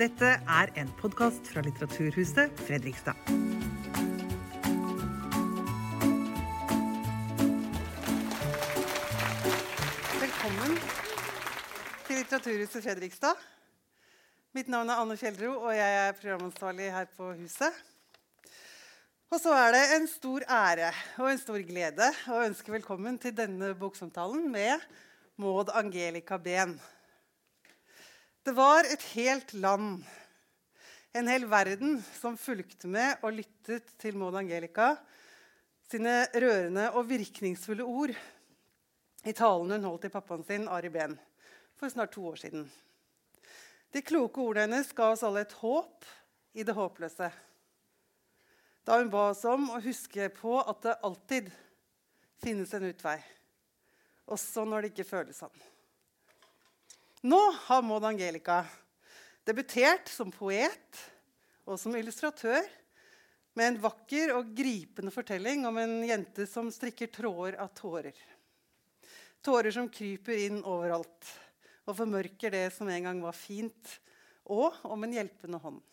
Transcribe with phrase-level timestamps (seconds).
[0.00, 3.18] Dette er en podkast fra Litteraturhuset Fredrikstad.
[10.22, 10.78] Velkommen
[12.06, 13.42] til Litteraturhuset Fredrikstad.
[14.56, 17.82] Mitt navn er Anne Kjeldro, og jeg er programansvarlig her på huset.
[19.28, 23.36] Og så er det en stor ære og en stor glede å ønske velkommen til
[23.36, 24.80] denne boksamtalen med
[25.36, 26.78] Maud Angelica Behn.
[28.40, 29.98] Det var et helt land,
[31.12, 34.94] en hel verden, som fulgte med og lyttet til Maud Angelica
[35.90, 38.14] sine rørende og virkningsfulle ord
[39.28, 41.18] i talen hun holdt til pappaen sin, Ari Behn,
[41.76, 42.64] for snart to år siden.
[43.92, 46.08] De kloke ordene hennes ga oss alle et håp
[46.56, 47.28] i det håpløse.
[48.88, 51.52] Da hun ba oss om å huske på at det alltid
[52.40, 53.18] finnes en utvei,
[54.32, 55.68] også når det ikke føles sånn.
[57.20, 58.62] Nå har Maud Angelica
[59.44, 61.00] debutert som poet
[61.68, 62.64] og som illustratør
[63.58, 68.16] med en vakker og gripende fortelling om en jente som strikker tråder av tårer.
[69.44, 71.28] Tårer som kryper inn overalt
[71.84, 74.00] og formørker det som en gang var fint,
[74.48, 75.84] og om en hjelpende hånd.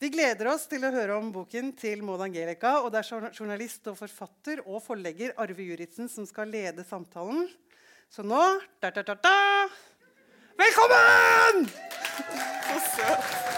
[0.00, 2.78] Vi gleder oss til å høre om boken til Maud Angelica.
[2.80, 7.50] og Det er journalist og forfatter og forlegger Arve Juritzen som skal lede samtalen.
[8.10, 9.68] Så nå da, da, da, da.
[10.58, 11.68] Velkommen!
[12.68, 13.57] Så søt.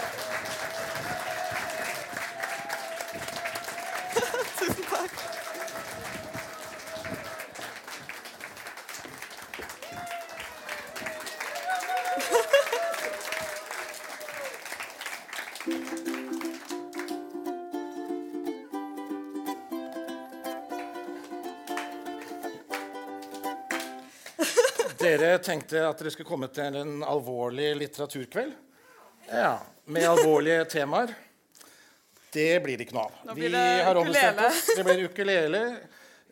[25.41, 28.51] Dere tenkte at dere skulle komme til en alvorlig litteraturkveld.
[29.31, 29.55] Ja,
[29.89, 31.15] Med alvorlige temaer.
[32.29, 33.31] Det blir det ikke noe av.
[33.39, 34.59] Vi har ombestemt oss.
[34.77, 35.61] Det blir ukulele,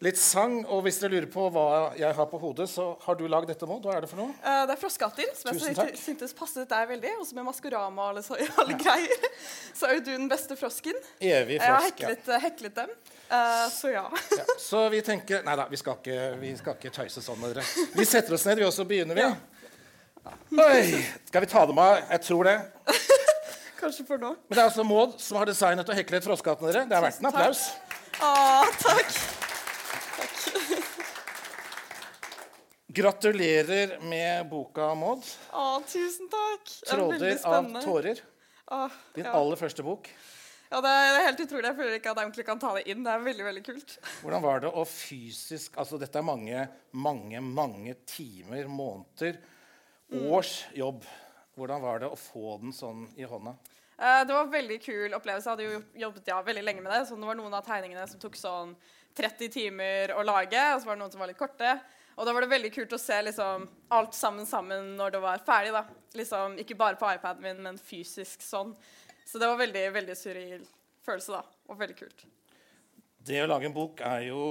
[0.04, 0.62] litt sang.
[0.72, 1.66] Og hvis dere lurer på hva
[2.00, 3.86] jeg har på hodet, så har du lagd dette, Maud.
[3.86, 4.34] Hva er det for noe?
[4.44, 7.14] Uh, det er froskehatter, som jeg syntes passet deg veldig.
[7.24, 9.28] Også med Maskorama og alle, så, alle greier.
[9.76, 10.98] Så er jo du den beste frosken.
[11.20, 12.04] Evig Jeg har frosk.
[12.04, 12.14] Ja.
[12.14, 12.96] heklet, eh, heklet dem.
[13.30, 14.06] Uh, så ja.
[14.40, 14.46] Ja.
[14.58, 17.88] Så vi tenker Nei da, vi skal ikke, vi skal ikke tøyse sånn med dere.
[17.94, 19.28] Vi setter oss ned, vi også begynner, vi.
[20.60, 22.00] Oi, Skal vi ta dem av?
[22.10, 22.58] Jeg tror det.
[23.80, 24.34] Kanskje for nå.
[24.48, 26.88] Men det er altså Maud som har designet og heklet froskehattene dere.
[26.90, 27.68] Det er verdt en applaus.
[28.20, 28.34] Å,
[28.82, 29.39] takk.
[32.90, 35.22] Gratulerer med boka, Maud.
[35.54, 36.72] Å, tusen takk.
[36.88, 38.22] Er 'Tråder av tårer'.
[38.66, 39.34] Å, Din ja.
[39.38, 40.10] aller første bok.
[40.72, 41.68] ja, det er, helt utrolig.
[41.70, 43.04] Jeg føler ikke at jeg egentlig kan ta det inn.
[43.06, 43.94] Det er veldig, veldig kult.
[44.24, 49.38] Hvordan var det å fysisk Altså, dette er mange, mange, mange timer, måneder,
[50.26, 51.06] års jobb.
[51.62, 53.54] Hvordan var det å få den sånn i hånda?
[54.00, 55.46] Eh, det var en veldig kul opplevelse.
[55.46, 57.06] Jeg hadde jo jobbet ja, veldig lenge med det.
[57.06, 58.74] Så det var noen av tegningene som tok sånn
[59.14, 61.78] 30 timer å lage, og så var det noen som var litt korte.
[62.20, 63.64] Og da var det veldig kult å se liksom,
[63.96, 65.72] alt sammen sammen når det var ferdig.
[65.72, 65.86] da.
[66.20, 68.74] Liksom, ikke bare på iPaden min, men fysisk sånn.
[69.24, 70.66] Så det var veldig veldig surreal
[71.06, 71.62] følelse, da.
[71.72, 72.26] Og veldig kult.
[73.24, 74.42] Det å lage en bok er jo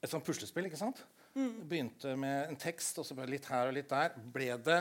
[0.00, 1.02] et sånt puslespill, ikke sant?
[1.36, 4.16] Det begynte med en tekst, og så bare litt her og litt der.
[4.32, 4.80] Ble det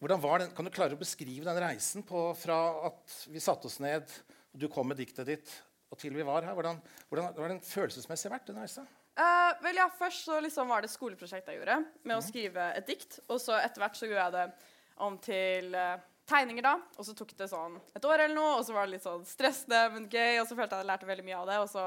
[0.00, 2.58] hvordan var den, Kan du klare å beskrive den reisen på, fra
[2.90, 4.12] at vi satte oss ned,
[4.52, 5.54] og du kom med diktet ditt,
[5.90, 6.54] og til vi var her?
[6.54, 6.78] Hvordan,
[7.08, 8.84] hvordan hvordan har den følelsesmessig vært, den reisa?
[9.16, 12.88] Eh, vel, ja, Først så liksom var det skoleprosjektet jeg gjorde, med å skrive et
[12.88, 13.18] dikt.
[13.32, 14.74] Og så etter hvert så gjorde jeg det
[15.06, 15.96] om til uh,
[16.28, 16.76] tegninger, da.
[17.00, 19.24] Og så tok det sånn et år eller noe, og så var det litt sånn
[19.28, 20.42] stressende, men gøy.
[20.42, 21.58] Og så følte jeg at jeg lærte veldig mye av det.
[21.64, 21.86] Og så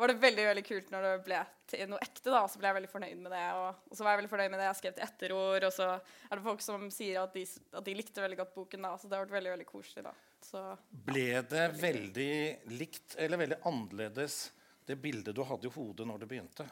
[0.00, 2.44] var det veldig veldig kult når det ble til noe ekte, da.
[2.44, 3.42] Og så ble jeg veldig fornøyd med det.
[3.58, 5.66] Og, og så var jeg veldig fornøyd med det jeg skrev til etterord.
[5.66, 7.44] Og så er det folk som sier at de,
[7.82, 8.94] at de likte veldig godt boken, da.
[8.94, 10.14] Så det har vært veldig, veldig koselig, da.
[10.46, 10.64] Så
[11.10, 12.32] Ble det veldig
[12.78, 14.40] likt eller veldig annerledes
[14.90, 16.66] det bildet du hadde i hodet når det begynte?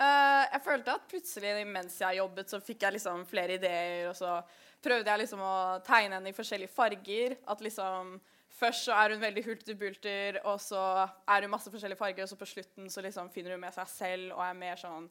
[0.00, 4.08] Uh, jeg følte at plutselig mens jeg jobbet, så fikk jeg liksom flere ideer.
[4.10, 4.38] Og så
[4.80, 5.56] prøvde jeg liksom å
[5.86, 7.38] tegne henne i forskjellige farger.
[7.50, 8.18] At liksom
[8.60, 12.26] Først så er hun veldig hulter-bulter, og så er hun masse forskjellige farger.
[12.26, 15.06] Og så på slutten så liksom finner hun med seg selv og er mer sånn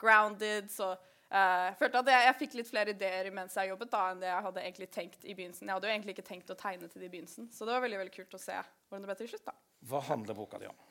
[0.00, 0.70] grounded.
[0.72, 4.06] Så uh, jeg følte at jeg, jeg fikk litt flere ideer mens jeg jobbet da
[4.12, 5.68] enn det jeg hadde egentlig tenkt i begynnelsen.
[5.68, 7.84] Jeg hadde jo egentlig ikke tenkt å tegne til det i begynnelsen, så det var
[7.84, 9.46] veldig veldig kult å se hvordan det ble til slutt.
[9.50, 9.56] da.
[9.90, 10.82] Hva handler boka di om?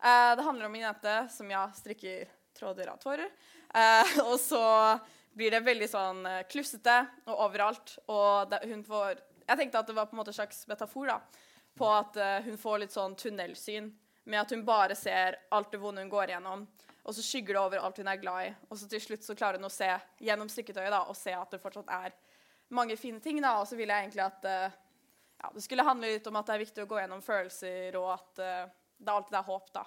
[0.00, 2.28] Eh, det handler om en jente som ja, strikker
[2.58, 3.30] tråder av tårer.
[3.74, 4.62] Eh, og så
[5.36, 7.98] blir det veldig sånn eh, klussete og overalt.
[8.12, 11.20] Og hun får Jeg tenkte at det var på en måte en slags metafor da,
[11.78, 13.92] på at hun får litt sånn tunnelsyn.
[14.26, 16.64] Med at hun bare ser alt det vonde hun går igjennom.
[17.06, 18.54] Og så skygger det over alt hun er glad i.
[18.66, 19.86] Og så til slutt så klarer hun å se
[20.18, 22.16] gjennom strikketøyet da, og se at det fortsatt er
[22.74, 23.38] mange fine ting.
[23.40, 24.74] da, Og så ville jeg egentlig at eh,
[25.42, 28.08] ja, det skulle handle litt om at det er viktig å gå gjennom følelser, og
[28.16, 28.42] at
[29.00, 29.84] eh, er alltid det er håp, da.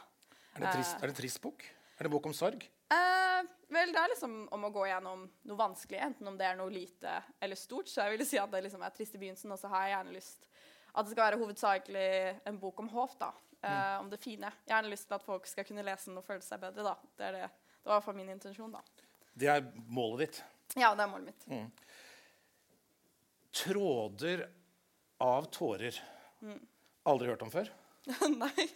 [0.56, 1.64] Er det trist, er det trist bok?
[1.98, 2.64] Er det en bok om sorg?
[2.90, 6.58] Eh, vel, det er liksom om å gå gjennom noe vanskelig, enten om det er
[6.58, 7.92] noe lite eller stort.
[7.92, 9.96] Så jeg ville si at det liksom er trist i begynnelsen, og så har jeg
[9.98, 10.50] gjerne lyst
[10.90, 12.08] at det skal være hovedsakelig
[12.50, 13.30] en bok om håp, da.
[13.62, 14.48] Eh, Om det fine.
[14.66, 16.86] Jeg har gjerne lyst til at folk skal kunne lese den og føle seg bedre,
[16.88, 16.96] da.
[17.18, 17.50] Det, er det.
[17.50, 18.82] det var i hvert fall min intensjon, da.
[19.40, 20.40] Det er målet ditt.
[20.80, 21.46] Ja, det er målet mitt.
[21.52, 21.68] Mm.
[23.60, 24.46] Tråder
[25.20, 26.00] av tårer.
[27.10, 27.70] Aldri hørt om før?
[28.42, 28.68] Nei.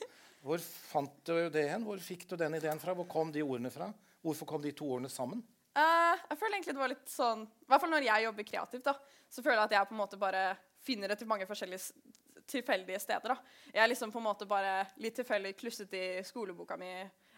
[0.44, 1.86] Hvor fant du det hen?
[1.88, 2.96] Hvor fikk du den ideen fra?
[2.98, 3.88] Hvor kom de ordene fra?
[4.24, 5.44] Hvorfor kom de to ordene sammen?
[5.74, 8.84] Uh, jeg føler egentlig det var litt sånn I hvert fall når jeg jobber kreativt,
[8.86, 8.92] da,
[9.26, 10.44] så føler jeg at jeg på en måte bare
[10.86, 12.12] finner det til mange forskjellige
[12.46, 13.34] tilfeldige steder.
[13.34, 13.58] da.
[13.72, 16.92] Jeg er liksom på en måte bare litt tilfeldig klusset i skoleboka mi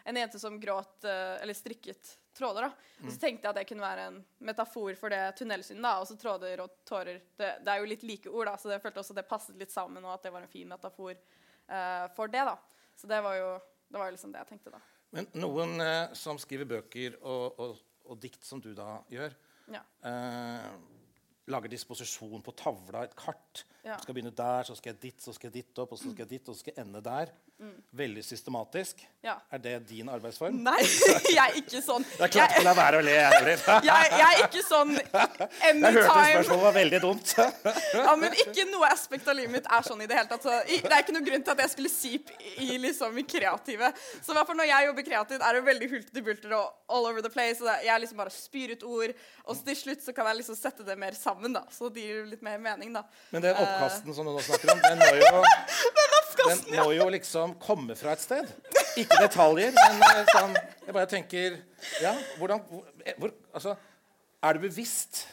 [0.06, 2.68] en jente som gråt uh, eller strikket tråder.
[2.68, 2.90] da.
[3.02, 4.20] Og så tenkte jeg at det kunne være en
[4.50, 5.82] metafor for det tunnelsynet.
[5.82, 7.22] da, Og så tråder og tårer.
[7.38, 9.58] Det, det er jo litt like ord, da, så jeg følte også at det passet
[9.58, 12.44] litt sammen, og at det var en fin metafor uh, for det.
[12.46, 12.54] da.
[12.96, 13.48] Så det var jo
[13.92, 14.80] det var liksom det jeg tenkte da.
[15.14, 17.76] Men noen eh, som skriver bøker og, og,
[18.10, 19.34] og dikt, som du da gjør,
[19.70, 19.80] Ja.
[20.06, 20.66] eh,
[21.46, 23.62] lager disposisjon på tavla, et kart.
[23.84, 23.94] Ja.
[23.94, 26.10] Du skal begynne der, så skal jeg dit, så skal jeg dit opp, og så
[26.10, 27.30] skal jeg dit, og så skal jeg ende der.
[27.96, 28.98] Veldig systematisk.
[29.24, 29.38] Ja.
[29.50, 30.58] Er det din arbeidsform?
[30.62, 30.82] Nei,
[31.36, 32.04] jeg er ikke sånn.
[32.04, 33.14] Det er klart Jeg- la være å le.
[33.16, 33.62] jeg heller.
[33.88, 37.32] jeg, jeg er ikke sånn Jeg hørte anytime spørsmålet var veldig dumt.
[37.96, 40.44] ja, men Ikke noe aspekt av livet mitt er sånn i det hele tatt.
[40.44, 42.30] Så det er ikke noen grunn til at jeg skulle sip
[42.60, 43.90] i liksom i kreative.
[44.20, 47.32] Så hva hvert når jeg jobber kreativt, er det veldig hulter-bulter og all over the
[47.32, 47.64] place.
[47.64, 49.16] Og jeg liksom bare spyr ut ord,
[49.48, 51.56] og så til slutt så kan jeg liksom sette det mer sammen.
[51.56, 53.06] da Så det gir litt mer mening, da.
[53.32, 55.32] Men den oppkasten som du nå snakker om, den må jo,
[56.46, 58.48] den må jo liksom komme fra et sted.
[58.96, 61.56] Ikke detaljer, men eh, sånn Jeg bare tenker
[62.00, 63.74] Ja, hvordan hvor, eh, hvor, Altså,
[64.42, 65.26] er du bevisst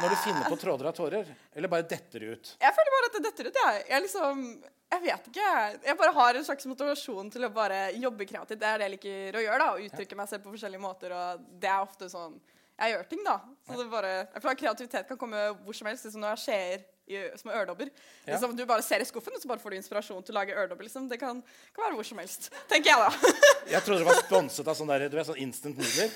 [0.00, 1.26] når du finner på tråder av tårer,
[1.58, 2.50] eller bare detter det ut?
[2.62, 3.56] Jeg føler bare at det detter ut.
[3.58, 4.44] Jeg, jeg liksom
[4.90, 5.48] Jeg vet ikke.
[5.86, 8.60] Jeg bare har en slags motivasjon til å bare jobbe kreativt.
[8.60, 9.58] Det er det jeg liker å gjøre.
[9.64, 11.14] da, Å uttrykke meg selv på forskjellige måter.
[11.14, 12.38] Og det er ofte sånn
[12.80, 13.36] jeg gjør ting, da.
[13.68, 16.06] Så det bare, jeg føler at Kreativitet kan komme hvor som helst.
[16.08, 17.88] Liksom når jeg skjer i små øredobber.
[18.24, 18.32] Ja.
[18.34, 20.54] Liksom, du bare ser i skuffen, og så bare får du inspirasjon til å lage
[20.54, 20.86] øredobber.
[20.86, 21.08] Liksom.
[21.10, 21.42] Det kan,
[21.74, 22.50] kan være hvor som helst.
[22.70, 23.34] Tenker jeg, da.
[23.74, 26.14] Jeg trodde det var sponset av sånn der, du vet, sånn instant nudler.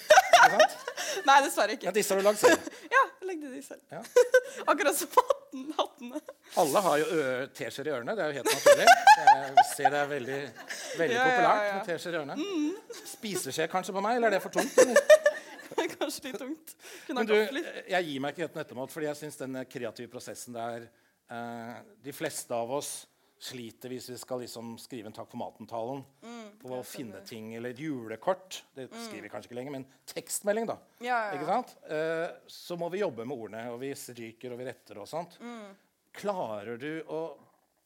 [1.28, 1.86] Nei, dessverre ikke.
[1.88, 2.70] Ja, disse har du lagd selv.
[2.94, 3.80] Ja, jeg lagde de selv.
[3.90, 4.00] Ja.
[4.70, 6.20] Akkurat som hatten, hattene.
[6.62, 7.06] Alle har jo
[7.56, 8.14] teskjeer i ørene.
[8.14, 8.86] Det er jo helt naturlig.
[9.18, 10.38] Jeg ser det er veldig,
[11.00, 12.36] veldig Ja, populært med teskjeer i ørene.
[13.14, 14.78] Spiseskje kanskje på meg, eller er det for tungt?
[14.84, 15.32] Eller?
[15.98, 16.76] Kanskje litt tungt.
[17.06, 17.72] Kunne du, litt.
[17.90, 22.14] jeg gir meg ikke helt noe fordi jeg syns den kreative prosessen der eh, De
[22.14, 22.94] fleste av oss
[23.44, 26.04] sliter hvis vi skal liksom skrive en Takk for maten-talen
[26.62, 28.62] på å finne ting, eller et julekort.
[28.72, 30.78] Det skriver vi kanskje ikke lenger, men tekstmelding, da.
[31.04, 31.34] Ja, ja.
[31.36, 31.74] Ikke sant?
[31.92, 35.36] Eh, så må vi jobbe med ordene, og vi stryker og vi retter og sånt.
[36.14, 37.24] Klarer du å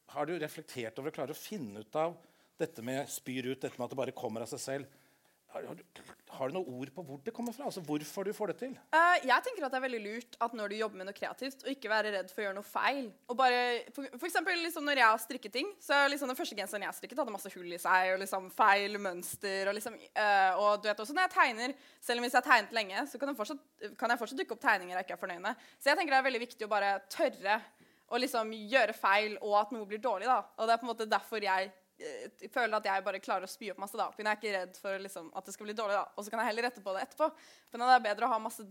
[0.08, 2.14] Har du reflektert over å klare å finne ut av
[2.56, 4.94] dette med spyr ut, dette med at det bare kommer av seg selv?
[5.48, 7.70] Har, har, du, noen ord på hvor det kommer fra?
[7.70, 8.72] Altså hvorfor du får det til?
[8.92, 11.62] Uh, jeg tenker at det er veldig lurt at når du jobber med noe kreativt,
[11.64, 13.08] og ikke være redd for å gjøre noe feil.
[13.32, 13.62] Og bare,
[13.96, 16.98] for, for eksempel liksom når jeg har strikket ting, så liksom den første genseren jeg
[16.98, 20.90] strikket, hadde masse hull i seg, og liksom feil mønster, og liksom uh, Og du
[20.90, 23.40] vet også når jeg tegner, selv om hvis jeg har tegnet lenge, så kan, det
[23.40, 25.66] fortsatt, kan jeg fortsatt dukke opp tegninger jeg ikke er fornøyd med.
[25.80, 27.60] Så jeg tenker det er veldig viktig å bare tørre
[28.08, 30.42] å liksom gjøre feil, og at noe blir dårlig, da.
[30.58, 33.50] Og det er på en måte derfor jeg eh, føler at jeg bare klarer å
[33.50, 33.96] spy opp masse.
[33.96, 34.10] da.
[34.16, 35.94] Men jeg er ikke redd for liksom, at det skal bli dårlig.
[35.98, 36.04] da.
[36.16, 37.30] Og så kan jeg heller rette på det etterpå.
[37.72, 38.66] Men det er bedre å ha masse,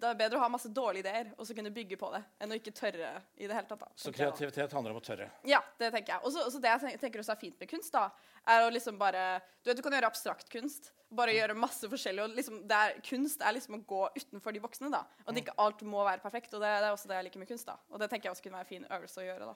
[0.00, 2.72] er å ha masse dårlige ideer og så kunne bygge på det, enn å ikke
[2.72, 3.80] tørre i det hele tatt.
[3.80, 3.88] da.
[3.96, 5.30] Så jeg kreativitet handler om å tørre.
[5.44, 6.20] Ja, det tenker jeg.
[6.24, 8.10] Og så- det jeg tenker- også er fint med kunst, da,
[8.46, 10.92] er å liksom bare Du vet, du kan gjøre abstrakt kunst.
[11.12, 12.22] Bare gjøre masse forskjellig.
[12.24, 14.90] og liksom, er, Kunst er liksom å gå utenfor de voksne.
[14.90, 15.04] da.
[15.28, 16.54] At ikke alt må være perfekt.
[16.54, 17.66] Og det, det er også det jeg liker med kunst.
[17.66, 17.76] da.
[17.90, 19.46] Og det tenker jeg også kunne være en fin øvelse å gjøre.
[19.46, 19.54] da.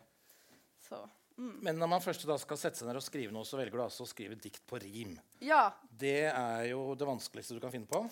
[0.82, 3.74] Så, Men når man først da skal sette seg ned og skrive noe, så velger
[3.74, 5.16] du altså å skrive dikt på rim.
[5.42, 8.04] ja, Det er jo det vanskeligste du kan finne på.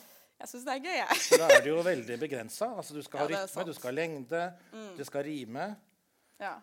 [0.43, 1.21] jeg syns det er gøy, jeg.
[1.29, 2.73] For da er det jo veldig begrensa.
[2.75, 3.63] Altså, du skal ha Ja, er rytme.
[3.63, 3.67] Mm.
[3.71, 4.43] du skal ha lengde,
[4.99, 5.71] det skal rime.
[6.43, 6.57] Ja.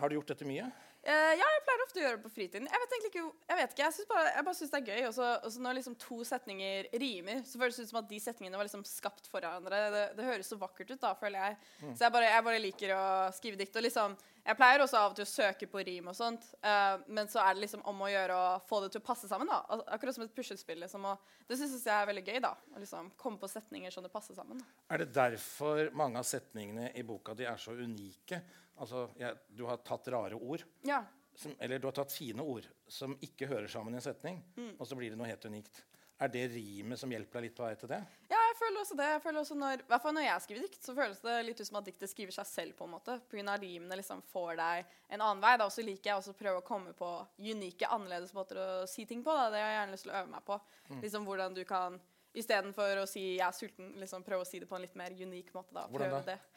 [0.00, 0.70] Har du gjort dette mye?
[1.06, 2.64] Uh, ja, jeg pleier ofte å gjøre det på fritiden.
[2.66, 4.88] Jeg vet egentlig ikke, jeg vet ikke, jeg, synes bare, jeg bare syns det er
[4.90, 5.02] gøy.
[5.06, 8.58] Og så når liksom to setninger rimer, så føles det ut som at de setningene
[8.58, 9.82] var liksom skapt for hverandre.
[9.94, 11.60] Det, det høres så vakkert ut, da, føler jeg.
[11.92, 13.04] Så jeg bare, jeg bare liker å
[13.36, 13.78] skrive dikt.
[13.78, 16.98] Og liksom, jeg pleier også av og til å søke på rim og sånt, uh,
[17.08, 19.46] men så er det liksom om å gjøre å få det til å passe sammen.
[19.50, 19.58] da.
[19.74, 20.78] Al- Akkurat som et puslespill.
[20.80, 21.06] Liksom,
[21.48, 22.40] det syns jeg er veldig gøy.
[22.40, 24.58] da, Å liksom komme på setninger som det passer sammen.
[24.58, 24.64] da.
[24.94, 28.40] Er det derfor mange av setningene i boka di er så unike?
[28.78, 31.02] Altså, jeg, Du har tatt rare ord, Ja.
[31.34, 34.76] som, eller du har tatt fine ord som ikke hører sammen i en setning, Mm.
[34.80, 35.82] og så blir det noe helt unikt.
[36.20, 37.98] Er det rimet som hjelper deg litt på vei til det?
[38.30, 39.06] Ja, jeg føler også det.
[39.10, 41.60] Jeg føler også når, i hvert fall når jeg skriver dikt, så føles det litt
[41.60, 42.76] ut som at diktet skriver seg selv.
[42.78, 43.18] på en måte.
[43.28, 43.56] Pga.
[43.60, 45.54] rimene liksom får deg en annen vei.
[45.60, 45.68] Da.
[45.68, 49.04] Og så liker jeg også å prøve å komme på unike, annerledes måter å si
[49.04, 49.34] ting på.
[49.36, 49.50] Da.
[49.52, 50.58] Det har jeg gjerne lyst til å øve meg på.
[50.88, 51.00] Mm.
[51.04, 52.00] Liksom hvordan du kan
[52.36, 55.08] Istedenfor å si 'jeg er sulten', liksom prøve å si det på en litt mer
[55.08, 55.72] unik måte.
[55.72, 55.86] da.
[55.88, 56.32] Hvordan Prøve da?
[56.34, 56.38] det.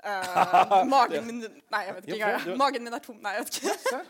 [0.00, 2.16] Uh, magen min Nei, jeg vet ikke.
[2.16, 2.56] Engang.
[2.56, 3.18] Magen min er tom.
[3.20, 4.00] Nei, jeg vet ikke.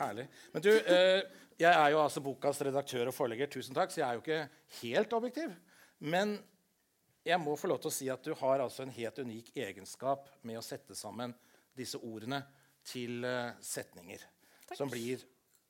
[0.00, 0.26] Herlig.
[0.52, 1.22] Men du, uh,
[1.56, 4.48] jeg er jo altså bokas redaktør og forlegger, tusen takk, så jeg er jo ikke
[4.82, 5.54] helt objektiv.
[5.98, 6.36] Men
[7.26, 10.28] jeg må få lov til å si at du har altså en helt unik egenskap
[10.46, 11.34] med å sette sammen
[11.76, 12.40] disse ordene
[12.86, 14.22] til eh, setninger.
[14.74, 15.24] Som blir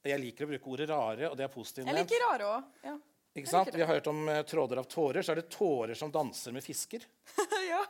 [0.06, 2.72] Jeg liker å bruke ordet rare, og det er positivt Jeg liker rare òg.
[2.84, 2.96] Ja.
[3.36, 3.72] Ikke sant?
[3.74, 5.24] Vi har hørt om eh, tråder av tårer.
[5.24, 7.04] Så er det tårer som danser med fisker.
[7.72, 7.82] ja.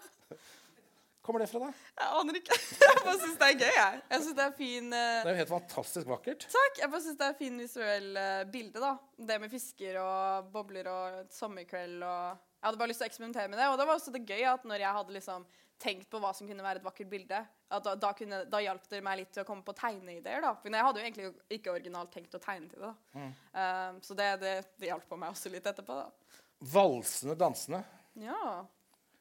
[1.27, 1.85] Kommer det fra deg?
[1.99, 2.57] Jeg aner ikke.
[2.87, 3.77] Jeg bare syns det er gøy.
[3.77, 4.97] Jeg, jeg synes det er fin Uh...
[4.97, 6.47] Det er jo helt fantastisk vakkert.
[6.55, 6.83] Takk.
[6.83, 8.83] Jeg bare syns det er fin visuell uh, bilde.
[8.83, 8.93] da.
[9.31, 13.51] Det med fisker og bobler og sommerkveld og Jeg hadde bare lyst til å eksperimentere
[13.53, 13.67] med det.
[13.71, 15.45] Og det var også det gøy at når jeg hadde liksom
[15.79, 17.39] tenkt på hva som kunne være et vakkert bilde,
[17.71, 20.41] at da, da, kunne, da hjalp det meg litt til å komme på tegneideer.
[20.43, 20.51] da.
[20.59, 22.91] For jeg hadde jo egentlig ikke originalt tenkt å tegne til det.
[23.15, 23.27] da.
[23.61, 25.99] Eh, så det, det, det hjalp på meg også litt etterpå.
[26.01, 26.43] da.
[26.75, 27.85] Valsende dansende.
[28.19, 28.41] Ja.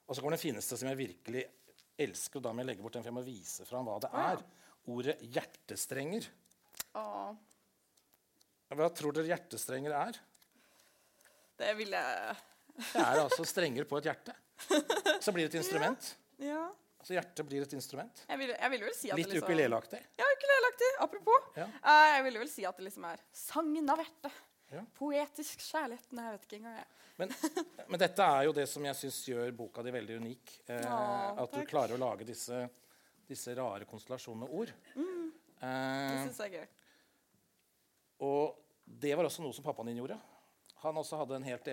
[0.08, 1.46] Og så kommer den fineste som jeg virkelig
[2.02, 4.10] elsker, og da må jeg legge bort den, for jeg må vise fram hva det
[4.16, 4.42] er.
[4.42, 4.64] ja.
[4.96, 6.26] Ordet hjertestrenger.
[6.98, 7.30] Åh,
[8.76, 10.20] Hva tror dere hjertestrenger er?
[11.58, 12.36] det ville jeg
[12.78, 14.34] Det er altså strenger på et hjerte.
[15.24, 16.10] Så blir det et instrument.
[16.42, 16.66] Ja.
[17.06, 18.24] Så hjertet blir et instrument.
[18.28, 20.00] Jeg vil, jeg vil vel si at Litt det liksom ukuleleaktig.
[20.18, 20.90] Ja, ukuleleaktig.
[21.06, 21.50] Apropos.
[21.60, 21.68] Ja.
[21.86, 24.40] Uh, jeg ville vel si at det liksom er sangen av hjertet.
[24.74, 24.82] Ja.
[24.98, 26.08] Poetisk kjærlighet.
[26.18, 26.96] Nei, jeg vet ikke engang.
[27.22, 27.36] Men,
[27.94, 30.56] men dette er jo det som jeg syns gjør boka di veldig unik.
[30.72, 30.98] Uh, ja,
[31.46, 32.64] at du klarer å lage disse,
[33.30, 34.74] disse rare konstellasjonene ord.
[34.98, 35.12] Mm.
[35.56, 36.66] Det Eh, syns jeg er gøy.
[38.28, 40.18] og det var også noe som pappaen din gjorde.
[40.84, 41.70] Han også hadde en helt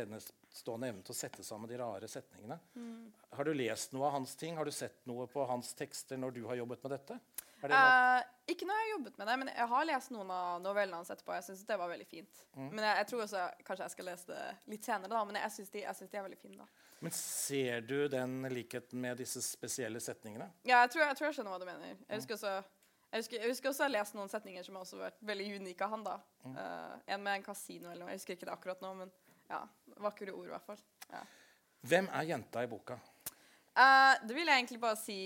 [0.52, 2.58] enestående evne til å sette sammen de rare setningene.
[2.74, 3.12] Mm.
[3.32, 4.56] Har du lest noe av hans ting?
[4.56, 7.18] Har du sett noe på hans tekster når du har jobbet med dette?
[7.62, 7.70] Det?
[7.70, 10.98] Eh, ikke når jeg har jobbet med det, men jeg har lest noen av novellene
[10.98, 11.32] hans etterpå.
[11.36, 12.44] Jeg syns det var veldig fint.
[12.56, 12.68] Mm.
[12.74, 15.24] Men jeg, jeg tror også kanskje jeg skal lese det litt senere, da.
[15.24, 16.86] Men jeg syns de, synes de er veldig fine, da.
[17.02, 20.50] Men ser du den likheten med disse spesielle setningene?
[20.66, 21.96] Ja, jeg tror jeg, tror jeg skjønner hva du mener.
[22.02, 22.56] Jeg husker også
[23.12, 25.46] jeg husker, jeg husker også jeg har lest noen setninger som har også vært veldig
[25.60, 26.04] unike av han.
[26.06, 26.14] da.
[26.48, 28.14] Eh, en med en kasino eller noe.
[28.14, 29.12] Jeg husker ikke det akkurat nå, men
[29.52, 29.62] ja,
[30.02, 30.82] vakre ord i hvert fall.
[31.12, 31.22] Ja.
[31.92, 32.98] Hvem er jenta i boka?
[33.72, 35.16] Uh, det vil jeg egentlig bare si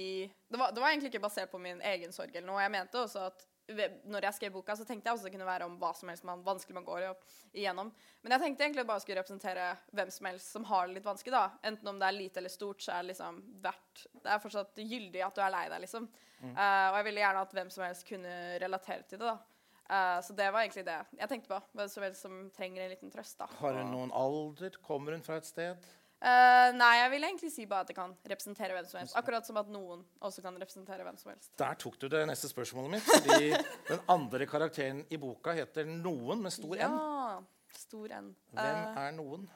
[0.47, 2.31] det var, det var egentlig ikke basert på min egen sorg.
[2.35, 2.63] eller noe.
[2.63, 5.49] Jeg mente også at ved- når jeg skrev boka, så tenkte jeg også det kunne
[5.49, 7.09] være om hva som helst man, vanskelig man går
[7.53, 7.91] igjennom.
[8.23, 11.33] Men jeg tenkte egentlig bare skulle representere hvem som helst som har det litt vanskelig.
[11.35, 11.51] da.
[11.67, 14.77] Enten om det er lite eller stort, så er det liksom verdt Det er fortsatt
[14.77, 16.09] gyldig at du er lei deg, liksom.
[16.45, 19.27] Eh, og jeg ville gjerne at hvem som helst kunne relatere til det.
[19.27, 19.39] da.
[19.87, 21.61] Eh, så det var egentlig det jeg tenkte på.
[21.79, 23.39] Hvem som helst som trenger en liten trøst.
[23.39, 23.47] da.
[23.61, 24.79] Har hun noen alder?
[24.87, 25.87] Kommer hun fra et sted?
[26.17, 29.17] Uh, nei, jeg vil egentlig si bare at det kan representere hvem som helst.
[29.21, 31.51] Akkurat som at noen også kan representere hvem som helst.
[31.61, 33.11] Der tok du det neste spørsmålet mitt.
[33.11, 33.51] Fordi
[33.91, 36.97] den andre karakteren i boka heter Noen med stor N.
[36.97, 37.37] Ja.
[37.77, 38.33] Stor N.
[38.57, 39.47] Hvem uh, er Noen?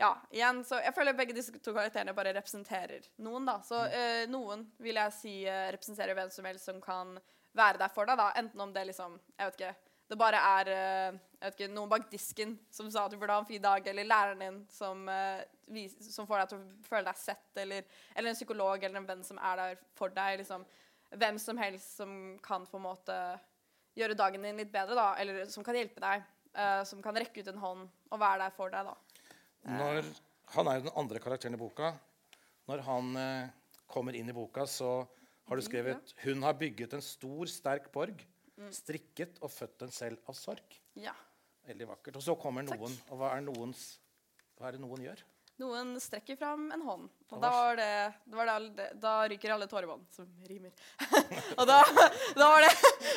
[0.00, 3.46] ja, igjen, så Jeg føler begge disse to karakterene bare representerer noen.
[3.46, 3.60] da.
[3.62, 7.20] Så uh, noen vil jeg si representerer hvem som helst som kan
[7.56, 8.18] være der for deg.
[8.20, 8.32] da.
[8.36, 9.74] Enten om det liksom Jeg vet ikke.
[10.10, 13.36] Det bare er eh, jeg vet ikke, noen bak disken som sa at du burde
[13.36, 17.06] ha en fin dag, eller læreren din som, eh, som får deg til å føle
[17.06, 20.40] deg sett, eller, eller en psykolog eller en venn som er der for deg.
[20.42, 20.66] liksom.
[21.14, 22.10] Hvem som helst som
[22.42, 23.16] kan på en måte
[23.98, 26.26] gjøre dagen din litt bedre, da, eller som kan hjelpe deg.
[26.50, 28.88] Uh, som kan rekke ut en hånd og være der for deg.
[28.88, 29.26] da.
[29.78, 30.08] Når,
[30.56, 31.92] han er jo den andre karakteren i boka.
[32.66, 35.04] Når han uh, kommer inn i boka, så
[35.50, 38.22] har du skrevet Hun har bygget en stor, sterk borg,
[38.70, 40.78] strikket og født den selv av sorg.
[40.94, 41.14] Ja.
[41.66, 42.18] Veldig vakkert.
[42.20, 42.80] Og så kommer Takk.
[42.80, 42.96] noen.
[43.10, 43.84] Og hva er, noens,
[44.58, 45.22] hva er det noen gjør?
[45.60, 47.08] Noen strekker fram en hånd.
[47.28, 47.90] Og da, var det,
[48.24, 50.72] da, var det da ryker alle tårebånd, som rimer.
[51.58, 51.82] og da,
[52.38, 52.70] da, var det,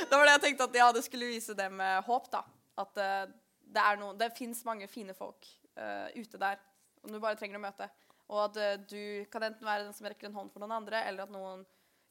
[0.10, 2.44] da var det jeg tenkte at ja, det skulle vise dem med håp, da.
[2.84, 3.24] At uh,
[3.64, 5.48] det, er noen- det fins mange fine folk
[5.80, 6.60] uh, ute der
[7.04, 7.88] om du bare trenger å møte.
[8.34, 11.06] Og at uh, du kan enten være den som rekker en hånd for noen andre,
[11.08, 11.64] eller at noen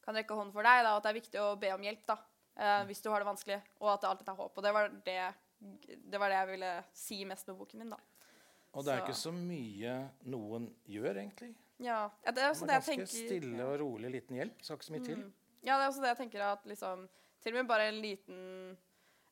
[0.05, 0.85] kan rekke hånden for deg.
[0.85, 2.19] Da, at det er viktig å be om hjelp da,
[2.57, 4.57] eh, hvis du har det vanskelig, og at det alltid er håp.
[4.59, 5.19] Og det var det,
[6.11, 7.91] det var det jeg ville si mest med boken min.
[7.91, 8.01] da.
[8.73, 11.55] Og det er Så- ikke så mye noen gjør, egentlig.
[11.79, 14.63] Ja, ja det er også Det det er jeg ganske stille og rolig liten hjelp.
[14.63, 15.17] Skal ikke så mye til.
[15.17, 15.33] Mm.
[15.63, 17.09] Ja, det er også det jeg tenker at liksom
[17.43, 18.79] Til og med bare en liten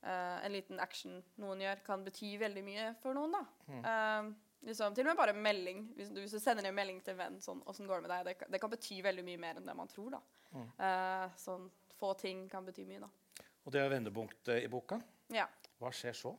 [0.02, 3.44] uh, En liten action noen gjør, kan bety veldig mye for noen, da.
[3.68, 3.84] Mm.
[3.84, 4.34] Eh,
[4.66, 5.84] liksom, til og med bare en melding.
[5.96, 8.12] Hvis du, hvis du sender en melding til en venn sånn 'Åssen går det med
[8.14, 10.20] deg?' Det, det kan bety veldig mye mer enn det man tror, da.
[10.52, 10.68] Mm.
[10.80, 13.44] Uh, sånn få ting kan bety mye, da.
[13.64, 15.00] Og det er vendepunktet i boka.
[15.32, 15.46] Ja.
[15.80, 16.34] Hva skjer så?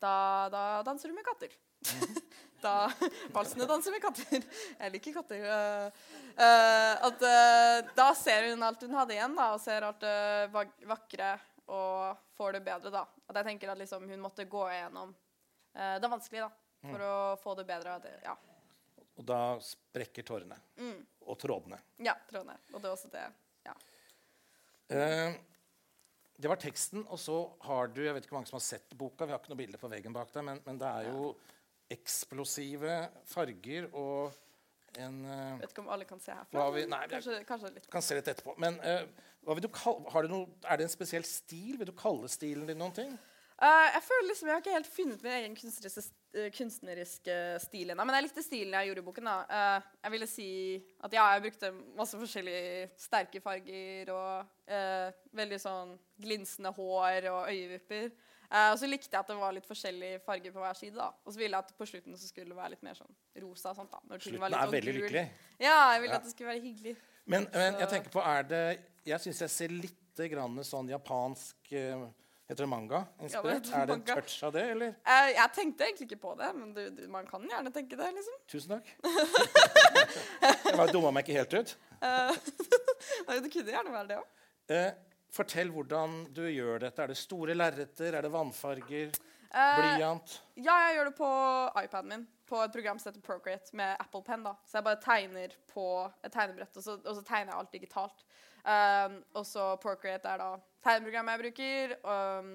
[0.00, 1.52] Da, da danser du med katter.
[2.64, 2.88] da
[3.34, 4.44] valsene danser med katter.
[4.78, 5.44] Jeg liker katter.
[6.36, 10.16] Uh, at uh, da ser hun alt hun hadde igjen, da, og ser alt det
[10.52, 11.36] uh, vakre
[11.66, 13.04] og får det bedre, da.
[13.26, 15.14] At jeg tenker at liksom hun måtte gå igjennom
[15.76, 17.98] det vanskelige, da, for å få det bedre.
[18.04, 18.36] Det, ja.
[19.16, 20.56] Og da sprekker tårene.
[21.26, 21.78] Og trådene.
[22.04, 22.58] ja, trådene.
[22.72, 23.24] Og det er også det.
[23.66, 23.74] Ja.
[24.94, 25.34] Eh,
[26.36, 28.92] det var teksten, og så har du Jeg vet ikke hvor mange som har sett
[28.98, 29.24] boka.
[29.26, 31.30] Vi har ikke noe bilde på veggen bak deg, men, men det er jo
[31.90, 32.96] eksplosive
[33.30, 34.34] farger og
[34.98, 36.66] en uh, Vet ikke om alle kan se herfra.
[36.74, 37.88] vi- nei, kanskje, kanskje litt.
[37.92, 38.54] Kan se litt etterpå.
[38.62, 39.04] Men uh,
[39.44, 41.76] hva vil du kall- har du noe, er det en spesiell stil?
[41.80, 43.12] Vil du kalle stilen din noen ting?
[43.56, 46.16] Uh, jeg føler liksom, jeg har ikke helt funnet min egen kunstneriske, eh,
[46.56, 48.04] kunstneriske stil ennå.
[48.06, 49.28] Men jeg likte stilen jeg gjorde i boken.
[49.30, 49.36] da.
[49.58, 50.48] Eh, jeg ville si
[51.06, 57.50] at ja, jeg brukte masse forskjellige sterke farger og eh, veldig sånn glinsende hår og
[57.50, 58.10] øyevipper.
[58.46, 60.94] Eh, og så likte jeg at det var litt forskjellige farger på hver side.
[61.00, 61.08] da.
[61.24, 63.72] Og så ville jeg at på slutten så skulle det være litt mer sånn rosa.
[63.72, 64.02] og sånt da.
[64.06, 65.26] Når Slutten var litt er sånn veldig lykkelig.
[65.58, 66.20] Ja, jeg ville Ja.
[66.20, 66.96] at det skulle være hyggelig.
[67.26, 68.60] Men, men jeg tenker på, er det
[69.06, 72.06] Jeg syns jeg ser litt grann sånn japansk eh,
[72.46, 73.00] Heter det manga?
[73.18, 74.92] Ja, er det en touch av det, eller?
[75.02, 78.10] Uh, jeg tenkte egentlig ikke på det, men du, du, man kan gjerne tenke det,
[78.14, 78.36] liksom.
[78.52, 78.92] Tusen takk.
[80.46, 81.74] jeg bare dumma meg ikke helt ut.
[83.26, 84.44] Nei, det kunne gjerne være det òg.
[84.70, 84.92] Uh,
[85.34, 87.02] fortell hvordan du gjør dette.
[87.02, 88.14] Er det store lerreter?
[88.14, 89.10] Er det vannfarger?
[89.50, 90.38] Uh, Blyant?
[90.54, 91.32] Ja, jeg gjør det på
[91.82, 92.26] iPaden min.
[92.46, 94.46] På et program som heter Procreate med Apple Pen.
[94.46, 94.54] da.
[94.62, 95.88] Så jeg bare tegner på
[96.22, 98.26] et tegnebrett, og så, og så tegner jeg alt digitalt.
[98.66, 100.48] Um, og så Procreate er da
[100.82, 101.94] tegneprogrammet jeg bruker.
[102.02, 102.50] Um,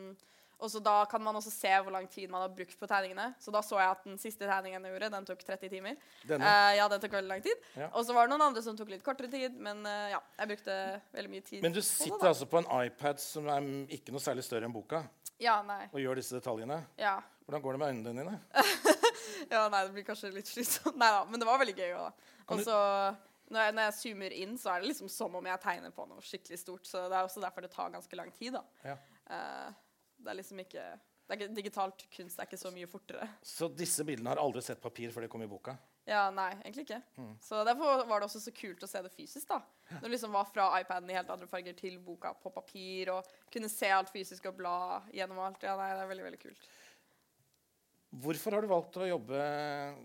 [0.62, 3.32] og så da kan man også se hvor lang tid man har brukt på tegningene.
[3.42, 5.96] Så da så jeg at den siste tegningen jeg gjorde, den tok 30 timer.
[6.30, 7.64] Eh, ja, den tok veldig lang tid.
[7.80, 7.88] Ja.
[7.98, 10.52] Og så var det noen andre som tok litt kortere tid, men uh, ja, jeg
[10.52, 10.76] brukte
[11.18, 11.64] veldig mye tid.
[11.66, 12.30] Men du sitter da.
[12.30, 15.02] altså på en iPad som er ikke noe særlig større enn boka,
[15.42, 15.88] Ja, nei.
[15.90, 16.78] og gjør disse detaljene.
[17.02, 17.16] Ja.
[17.48, 18.38] Hvordan går det med øynene dine?
[19.52, 20.96] Ja, nei, det blir kanskje litt slitsomt.
[21.02, 22.22] Nei da, men det var veldig gøy òg.
[22.46, 22.78] Kan Og du- så
[23.52, 26.08] når jeg, når jeg zoomer inn, så er det liksom som om jeg tegner på
[26.10, 26.88] noe skikkelig stort.
[26.88, 28.64] Så det er også derfor det tar ganske lang tid, da.
[28.88, 28.98] Ja.
[29.28, 29.80] Uh,
[30.22, 30.86] det er liksom ikke
[31.32, 33.24] det er ikke, Digitalt kunst er ikke så mye fortere.
[33.46, 35.78] Så disse bildene har aldri sett papir før de kom i boka?
[36.10, 36.98] Ja, nei, egentlig ikke.
[37.16, 37.36] Mm.
[37.40, 39.62] Så derfor var det også så kult å se det fysisk, da.
[39.94, 43.30] Når det liksom var fra iPaden i helt andre farger til boka på papir, og
[43.54, 44.76] kunne se alt fysisk og bla
[45.14, 45.64] gjennom alt.
[45.64, 46.68] Ja, nei, det er veldig, veldig kult.
[48.26, 49.42] Hvorfor har du valgt å jobbe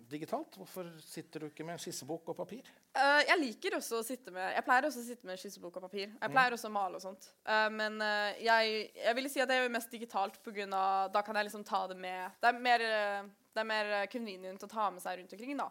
[0.07, 0.55] digitalt?
[0.61, 2.69] Hvorfor sitter du ikke med en skissebok og papir?
[2.97, 5.85] Eh, jeg liker også å sitte med Jeg pleier også å sitte med skissebok og
[5.85, 6.13] papir.
[6.15, 7.29] Jeg pleier også å male og sånt.
[7.45, 10.69] Uh, men uh, jeg, jeg vil si at jeg gjør mest digitalt pga.
[11.13, 12.85] Da kan jeg liksom ta det med Det er mer,
[13.53, 15.69] det er mer convenient å ta med seg rundt omkring, da.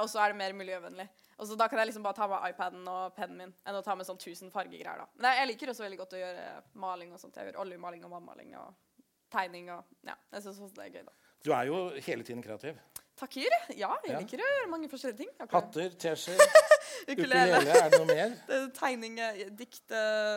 [0.00, 1.04] Og så er det mer miljøvennlig.
[1.36, 3.84] Og så Da kan jeg liksom bare ta med iPaden og pennen min enn å
[3.84, 5.04] ta med sånn 1000 fargegreier.
[5.04, 5.06] da.
[5.20, 6.46] Men jeg, jeg liker også veldig godt å gjøre
[6.80, 7.36] maling og sånt.
[7.36, 8.72] Jeg gjør oljemaling og vannmaling og
[9.32, 11.16] tegning og Ja, jeg syns også det er gøy, da.
[11.44, 12.80] Du er jo hele tiden kreativ.
[13.16, 13.48] Takker.
[13.72, 14.18] Ja, jeg Ja.
[14.20, 15.28] liker å gjøre mange forskjellige ting.
[15.40, 15.70] Akkurat.
[15.70, 16.40] Hatter, teskjeer,
[17.12, 17.60] Ukulele.
[17.72, 18.34] Er det noe mer?
[18.50, 19.16] Det er Tegning,
[19.56, 19.94] dikt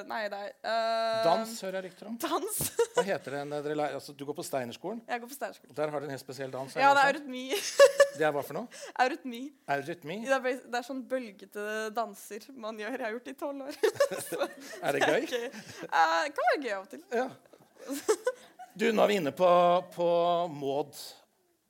[0.07, 2.15] Nei, det er uh, Dans hører jeg rykter om.
[2.23, 2.59] Dans.
[2.95, 3.59] Hva heter det?
[3.67, 5.01] dere Altså, du går på Steinerskolen.
[5.11, 5.75] Jeg går på Steinerskolen.
[5.75, 6.77] Der har du en helt spesiell dans.
[6.79, 7.43] Ja, det er eurytmi.
[8.15, 8.81] det er hva for noe?
[9.03, 9.43] eurytmi.
[9.75, 10.19] Eurytmi?
[10.29, 11.67] Det er, det er sånn bølgete
[11.99, 12.95] danser man gjør.
[12.95, 13.79] Jeg har gjort det i tolv år.
[14.79, 15.27] Er det gøy?
[15.35, 15.47] Gøy.
[15.91, 17.03] uh, kan være gøy av og til.
[17.11, 17.29] Ja.
[18.79, 19.47] Du, nå er vi inne på,
[19.95, 20.07] på
[20.55, 20.95] Maud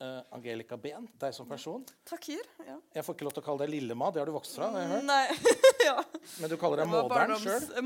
[0.01, 1.85] eh, Angelica Behn, deg som person.
[2.07, 2.77] Takir, Ja.
[2.95, 4.69] Jeg får ikke lov til å kalle deg Lille-Ma, det har du vokst fra.
[4.71, 5.07] har jeg hørt.
[5.09, 5.25] Nei.
[5.89, 5.97] ja.
[6.41, 7.67] Men du kaller deg barndoms- sjøl.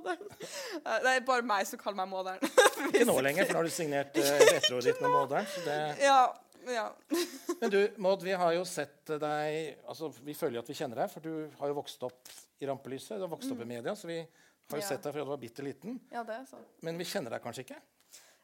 [0.00, 2.38] Eh, Det er bare meg som kaller meg Mådern.
[2.92, 5.48] Ikke nå lenger, for nå har du signert uh, etterordet ditt med Mådern.
[5.50, 5.76] Så det...
[6.04, 6.20] ja.
[6.70, 6.84] ja.
[7.60, 11.02] Men du, Maud, vi har jo sett deg altså, Vi føler jo at vi kjenner
[11.02, 12.30] deg, for du har jo vokst opp
[12.62, 13.16] i rampelyset.
[13.18, 14.88] Du har vokst opp i media, så vi har jo Ja.
[14.92, 15.98] sett deg fra du var bitte liten.
[16.12, 16.70] ja, det er sant.
[16.86, 17.80] Men vi kjenner deg kanskje ikke?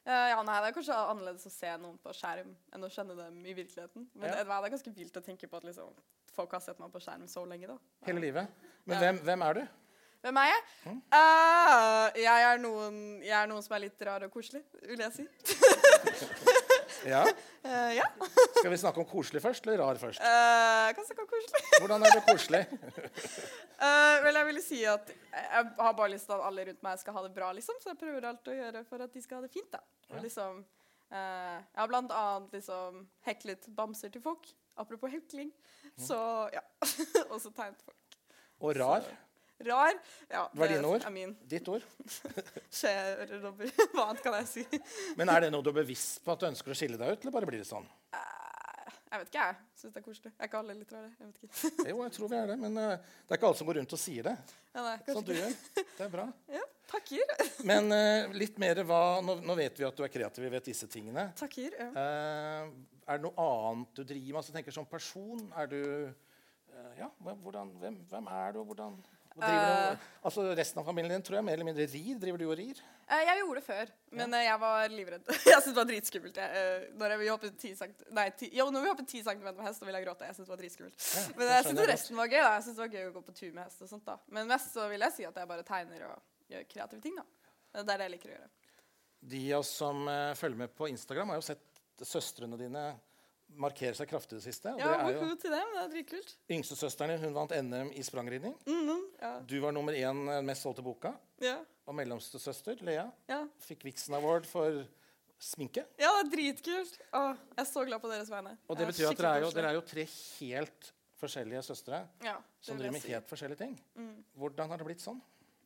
[0.07, 3.15] Eh, ja, nei, Det er kanskje annerledes å se noen på skjerm enn å kjenne
[3.17, 4.05] dem i virkeligheten.
[4.15, 4.35] Men Ja.
[4.37, 5.89] det, det er ganske vilt å tenke på at liksom,
[6.31, 7.67] folk har sett meg på skjerm så lenge.
[7.67, 7.77] da.
[8.07, 8.47] Hele livet.
[8.85, 8.99] Men Ja.
[9.03, 9.67] hvem, hvem er du?
[10.23, 10.63] Hvem er jeg?
[10.85, 11.01] Mm.
[11.13, 15.11] Eh, jeg, er noen, jeg er noen som er litt rar og koselig, vil jeg
[15.13, 15.27] si.
[17.05, 17.23] Ja.
[17.65, 18.05] Uh, ja.
[18.59, 20.21] Skal vi snakke om koselig først, eller rar først?
[20.23, 21.63] Uh, kan snakke om koselig.
[21.81, 22.63] Hvordan er det koselig?
[23.81, 27.03] uh, vel, jeg vil si at jeg har bare lyst til at alle rundt meg
[27.03, 27.77] skal ha det bra, liksom.
[27.83, 29.83] Så jeg prøver alt å gjøre for at de skal ha det fint, da.
[30.13, 30.63] Og liksom,
[31.11, 34.49] uh, jeg har blant annet liksom heklet bamser til folk.
[34.77, 35.53] Apropos hekling.
[35.97, 36.17] Så
[36.53, 36.61] ja.
[37.31, 38.19] og så tegnet folk.
[38.61, 39.05] Og rar?
[39.65, 39.93] Rar.
[40.29, 41.01] Ja, Det var dine ord?
[41.01, 41.85] er min Ditt ord.
[42.79, 43.71] skjeøredobber.
[43.93, 44.81] Hva annet kan jeg si?
[45.17, 47.23] Men er det noe du er bevisst på at du ønsker å skille deg ut,
[47.25, 47.87] eller bare blir det sånn?
[48.13, 49.57] Eh, jeg vet ikke, jeg.
[49.79, 50.31] Syns det er koselig.
[50.35, 51.09] Er ikke alle litt rare?
[51.15, 51.89] Jeg vet ikke.
[51.89, 53.95] Jo, jeg tror vi er det, men uh, det er ikke alle som går rundt
[53.97, 54.33] og sier det.
[54.75, 55.55] Ja, nei, Sånn du gjør.
[55.79, 56.27] Det er bra.
[56.57, 57.33] Ja, takker.
[57.67, 60.69] Men uh, litt mer hva nå, nå vet vi at du er kreativ, vi vet
[60.69, 61.29] disse tingene.
[61.39, 61.79] Takker.
[61.81, 61.89] Ja.
[61.97, 64.39] Uh, er det noe annet du driver med?
[64.43, 65.81] Altså, tenker Som person, er du
[66.93, 68.99] ja, hvordan, hvem, hvem er du, og hvordan
[69.37, 72.17] du, altså Resten av familien din tror jeg mer eller mindre rir.
[72.21, 72.79] Driver du og rir?
[73.07, 75.29] Uh, jeg gjorde det før, men eh, jeg var livredd.
[75.35, 76.39] jeg syntes det var dritskummelt.
[76.41, 79.63] Jeg, når jeg, hoppet 10 cent, nei, 10, jo, når vi hoppet 10 cm med
[79.67, 80.29] hest, så ville jeg gråte.
[80.29, 81.07] Jeg syntes det var dritskummelt.
[81.07, 82.39] Ja, Men jeg syntes resten var gøy.
[82.39, 82.51] da.
[82.57, 84.17] Jeg synes det var gøy å gå på tur med hest og sånt da.
[84.37, 87.27] Men mest så vil jeg si at jeg bare tegner og gjør kreative ting, da.
[87.77, 88.53] Det er det jeg liker å gjøre.
[89.27, 92.89] De av oss som følger med på Instagram, har jo sett søstrene dine
[93.55, 94.73] markere seg kraftig det siste.
[94.77, 95.71] Ja, det er jo til dem.
[95.73, 96.35] Det er dritkult.
[96.51, 98.53] Yngstesøsteren hun vant NM i sprangridning.
[98.67, 99.31] Mhm, ja.
[99.47, 101.13] Du var nummer én eh, mest solgte boka.
[101.41, 101.57] Ja.
[101.87, 103.45] Og mellomste søster, Lea, Ja.
[103.63, 104.83] fikk Vixen Award for
[105.39, 105.85] sminke.
[105.97, 106.99] ja, det er dritkult.
[107.13, 108.57] Åh, jeg er så glad på deres vegne.
[108.67, 110.03] Og det betyr at dere er, jo, dere er jo tre
[110.39, 113.09] helt forskjellige søstre ja, som driver med si.
[113.13, 113.77] helt forskjellige ting.
[114.37, 115.21] Hvordan har det blitt sånn?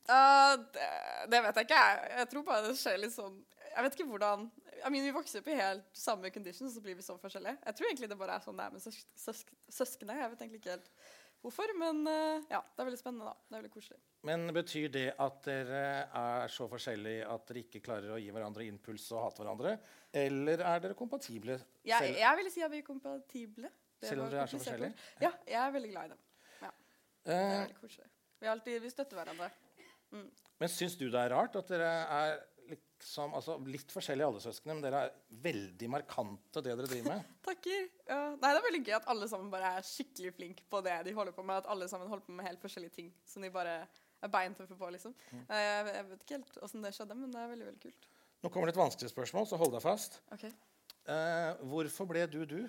[0.10, 0.88] Uh, det,
[1.32, 1.82] det vet jeg ikke.
[1.82, 3.36] Jeg, jeg tror bare det skjer litt sånn
[3.72, 4.48] Jeg vet ikke hvordan
[4.86, 7.58] I mean, Vi vokser opp i helt samme conditions, så blir vi så forskjellige.
[7.66, 10.16] Jeg tror egentlig det bare er sånn det er med søs søs søskene.
[10.20, 10.90] Jeg vet egentlig ikke helt
[11.42, 13.26] hvorfor, men uh, ja, det er veldig spennende.
[13.32, 13.34] da.
[13.50, 14.00] Det er veldig koselig.
[14.30, 15.84] Men betyr det at dere
[16.22, 19.76] er så forskjellige at dere ikke klarer å gi hverandre impuls og hate hverandre?
[20.14, 21.58] Eller er dere kompatible?
[21.84, 23.72] Jeg, selv- jeg ville si at vi er kompatible.
[24.02, 24.94] Det Selv om dere er så forskjellige?
[25.22, 26.22] Ja, jeg er veldig glad i dem.
[27.22, 28.08] Det er Eh, veldig koselig.
[28.42, 29.52] Vi, alltid, vi støtter hverandre.
[30.60, 32.40] men syns du det er rart at dere er
[33.02, 37.32] liksom, altså litt forskjellige alle søsknene, men dere er veldig markante det dere driver med?
[37.48, 37.88] Takker.
[38.08, 38.20] Ja.
[38.38, 41.16] Nei, det er veldig gøy at alle sammen bare er skikkelig flinke på det de
[41.18, 41.64] holder på med.
[41.64, 43.80] At alle sammen holder på med helt forskjellige ting som de bare
[44.22, 44.90] er beintøffe på.
[44.94, 45.16] liksom.
[45.32, 45.44] Mm.
[45.50, 48.08] Eh, Jeg, jeg vet ikke helt åssen det skjedde, men det er veldig veldig kult.
[48.42, 50.22] Nå kommer det et vanskelig spørsmål, så hold deg fast.
[50.34, 50.48] Ok.
[51.10, 52.62] Eh, hvorfor ble du du?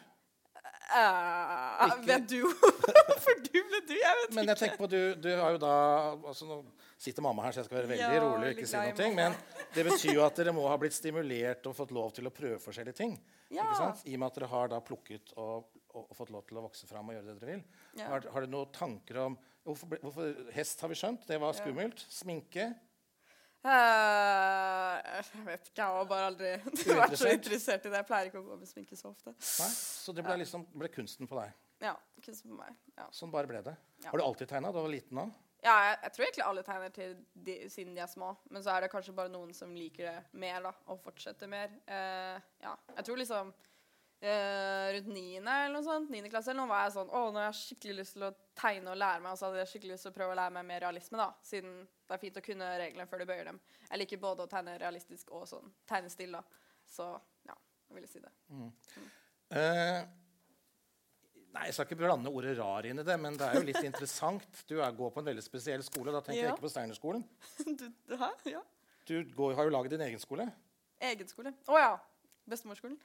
[0.92, 3.94] Uh, vet du hvorfor du ble du?
[3.96, 5.70] Jeg vet Men jeg tenker på, du, du har jo da
[6.28, 6.58] altså Nå
[7.00, 9.08] sitter mamma her, så jeg skal være veldig Ja, rolig og ikke si noe.
[9.16, 9.34] Men
[9.74, 12.60] det betyr jo at dere må ha blitt stimulert og fått lov til å prøve
[12.62, 13.16] forskjellige ting.
[13.52, 13.68] Ja.
[14.04, 16.66] I og med at dere har da plukket og, og, og fått lov til å
[16.66, 17.66] vokse fram og gjøre det dere vil.
[17.98, 18.12] Ja.
[18.12, 22.04] Har, har dere noen tanker om hvorfor, hvorfor Hest har vi skjønt, det var skummelt.
[22.12, 22.70] Sminke.
[23.62, 25.78] Uh, jeg vet ikke.
[25.78, 26.54] Jeg har bare aldri
[27.02, 28.00] vært så interessert i det.
[28.00, 29.34] Jeg pleier ikke å gå med sminke så ofte.
[29.38, 29.68] Nei?
[29.76, 31.54] Så det ble liksom ble kunsten på deg.
[31.82, 32.74] Ja, kunsten på meg.
[32.98, 33.06] Ja.
[33.14, 33.76] Sånn bare ble det.
[34.08, 34.74] Har du alltid tegna?
[34.74, 35.30] Du var liten òg?
[35.62, 37.12] Ja, jeg, jeg tror egentlig alle tegner til
[37.46, 38.32] de, siden de er små.
[38.50, 41.70] Men så er det kanskje bare noen som liker det mer, da, og fortsetter mer.
[41.86, 46.72] Uh, ja, jeg tror liksom uh, rundt niende eller noe sånt, niende klasse eller noe,
[46.72, 49.30] var jeg sånn Å, nå har jeg skikkelig lyst til å tegne og lære meg,
[49.30, 51.28] og så hadde jeg skikkelig lyst til å prøve å lære meg mer realisme, da.
[51.46, 53.62] Siden det er fint å kunne reglene før du bøyer dem.
[53.86, 56.42] Jeg liker både å tegne realistisk og sånn tegnestil, da.
[56.90, 57.06] Så
[57.46, 57.54] ja,
[57.86, 58.34] jeg ville si det.
[59.52, 60.02] Eh,
[61.54, 63.82] nei, Jeg skal ikke blande ordet rar inn i det, men det er jo litt
[63.84, 64.62] interessant.
[64.68, 66.12] Du er, går på en veldig spesiell skole.
[66.14, 66.48] Da tenker Ja.
[66.50, 67.24] jeg ikke på Steinerskolen.
[68.08, 68.30] du, hæ?
[68.50, 68.62] Ja?
[69.08, 70.48] Du går, har jo laget din egen skole.
[71.02, 71.52] Egen skole.
[71.68, 71.92] Å ja.
[72.48, 72.98] Bestemorskolen.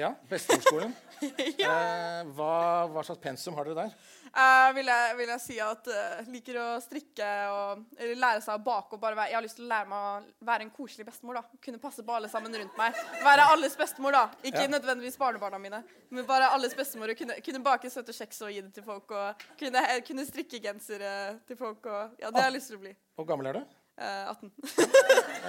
[0.00, 0.94] Ja, Bestemorskolen.
[1.20, 2.52] eh, hva,
[2.88, 3.90] hva slags pensum har dere der?
[4.30, 8.54] Eh, vil, jeg, vil jeg si at uh, liker å strikke og eller lære seg
[8.54, 8.94] å bake.
[8.96, 11.40] og bare være, Jeg har lyst til å lære meg å være en koselig bestemor.
[11.40, 11.58] da.
[11.66, 12.96] Kunne passe på alle sammen rundt meg.
[13.26, 14.16] Være alles bestemor.
[14.16, 14.22] da.
[14.40, 14.70] Ikke Ja.
[14.72, 17.10] nødvendigvis barnebarna mine, men bare alles bestemor.
[17.12, 19.10] og Kunne, kunne bake søte kjeks og gi det til folk.
[19.10, 21.84] og Kunne, eh, kunne strikke gensere til folk.
[21.86, 22.96] og ja, Det har jeg lyst til å bli.
[23.18, 23.62] Hvor gammel er du?
[24.00, 24.52] Eh, 18.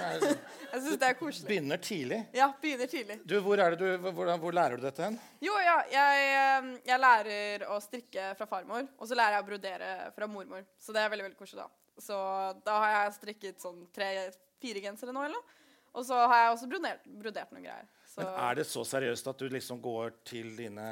[0.92, 1.48] syns det er koselig.
[1.48, 2.18] Begynner tidlig.
[2.36, 3.18] Ja, begynner tidlig.
[3.28, 5.18] Du, hvor, du, hvor, hvor lærer du dette hen?
[5.42, 5.78] Jo, ja.
[5.92, 10.28] Jeg, eh, jeg lærer å strikke fra farmor, og så lærer jeg å brodere fra
[10.30, 10.66] mormor.
[10.80, 11.64] Så det er veldig veldig koselig.
[11.64, 12.00] da.
[12.02, 12.18] Så
[12.66, 15.58] da har jeg strikket sånn tre-fire gensere nå, eller noe.
[15.92, 17.88] Og så har jeg også brodert, brodert noen greier.
[18.08, 20.86] Så, Men Er det så seriøst at du liksom går til dine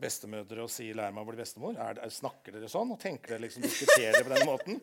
[0.00, 1.78] bestemødre og sier 'lær meg å bli bestemor'?
[1.78, 2.90] Er det, snakker dere sånn?
[2.92, 4.80] Og tenker dere liksom diskuterer på den måten?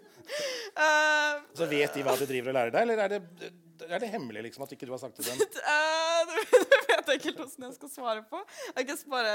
[0.75, 3.49] Uh, Så vet de hva du driver og lærer deg, eller er det,
[3.86, 5.41] er det hemmelig liksom at ikke du har sagt til dem?
[5.60, 6.36] Uh,
[6.71, 8.41] det vet jeg ikke helt hvordan jeg skal svare på.
[8.75, 9.34] Jeg bare,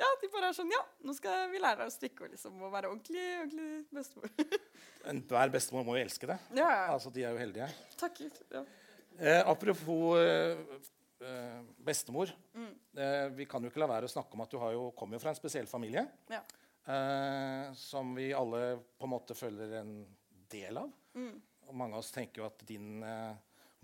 [0.00, 2.56] ja, De bare er sånn Ja, nå skal vi lære deg å strikke og liksom,
[2.64, 4.32] være ordentlig, ordentlig bestemor.
[5.12, 6.38] Enhver bestemor må jo elske det.
[6.56, 6.88] ja, ja.
[6.94, 7.68] Altså, De er jo heldige.
[8.00, 8.64] Takk, Ja.
[9.14, 10.58] Eh, apropos eh,
[11.22, 12.32] eh, bestemor.
[12.54, 12.72] Mm.
[12.94, 15.18] Eh, vi kan jo ikke la være å snakke om at du har jo, kommer
[15.18, 16.06] jo fra en spesiell familie.
[16.30, 16.42] Ja.
[16.86, 19.96] eh, som vi alle på en måte føler en
[20.52, 20.92] del av.
[21.14, 21.34] Mm.
[21.68, 23.34] Og mange av oss tenker jo at din eh,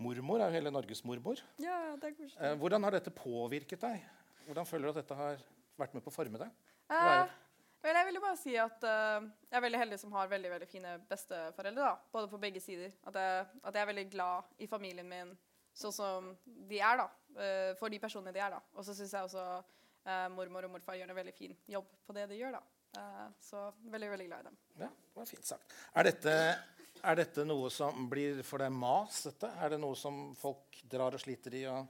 [0.01, 1.41] mormor er jo hele Norges mormor.
[1.61, 2.39] ja, det er koselig.
[2.39, 4.09] Eh, hvordan har dette påvirket deg?
[4.47, 5.45] Hvordan føler du at dette har
[5.79, 6.59] vært med på å forme deg?
[6.91, 7.35] Eh,
[7.81, 10.51] vel, jeg vil jo bare si at uh, jeg er veldig heldig som har veldig
[10.55, 11.87] veldig fine besteforeldre.
[11.87, 12.93] da, Både på begge sider.
[13.09, 15.33] At jeg, at jeg er veldig glad i familien min
[15.77, 17.07] sånn som de er, da.
[17.37, 18.59] Eh, for de personene de er, da.
[18.75, 19.45] Og så syns jeg også
[20.05, 22.63] eh, mormor og morfar gjør en veldig fin jobb på det de gjør, da.
[22.97, 23.63] Eh, så
[23.93, 24.59] veldig, veldig glad i dem.
[24.81, 25.75] Ja, det var fint sagt.
[25.95, 26.35] Er dette,
[27.01, 29.23] er dette noe som blir for deg mas?
[29.29, 29.51] Dette?
[29.63, 31.87] Er det noe som folk drar og sliter i og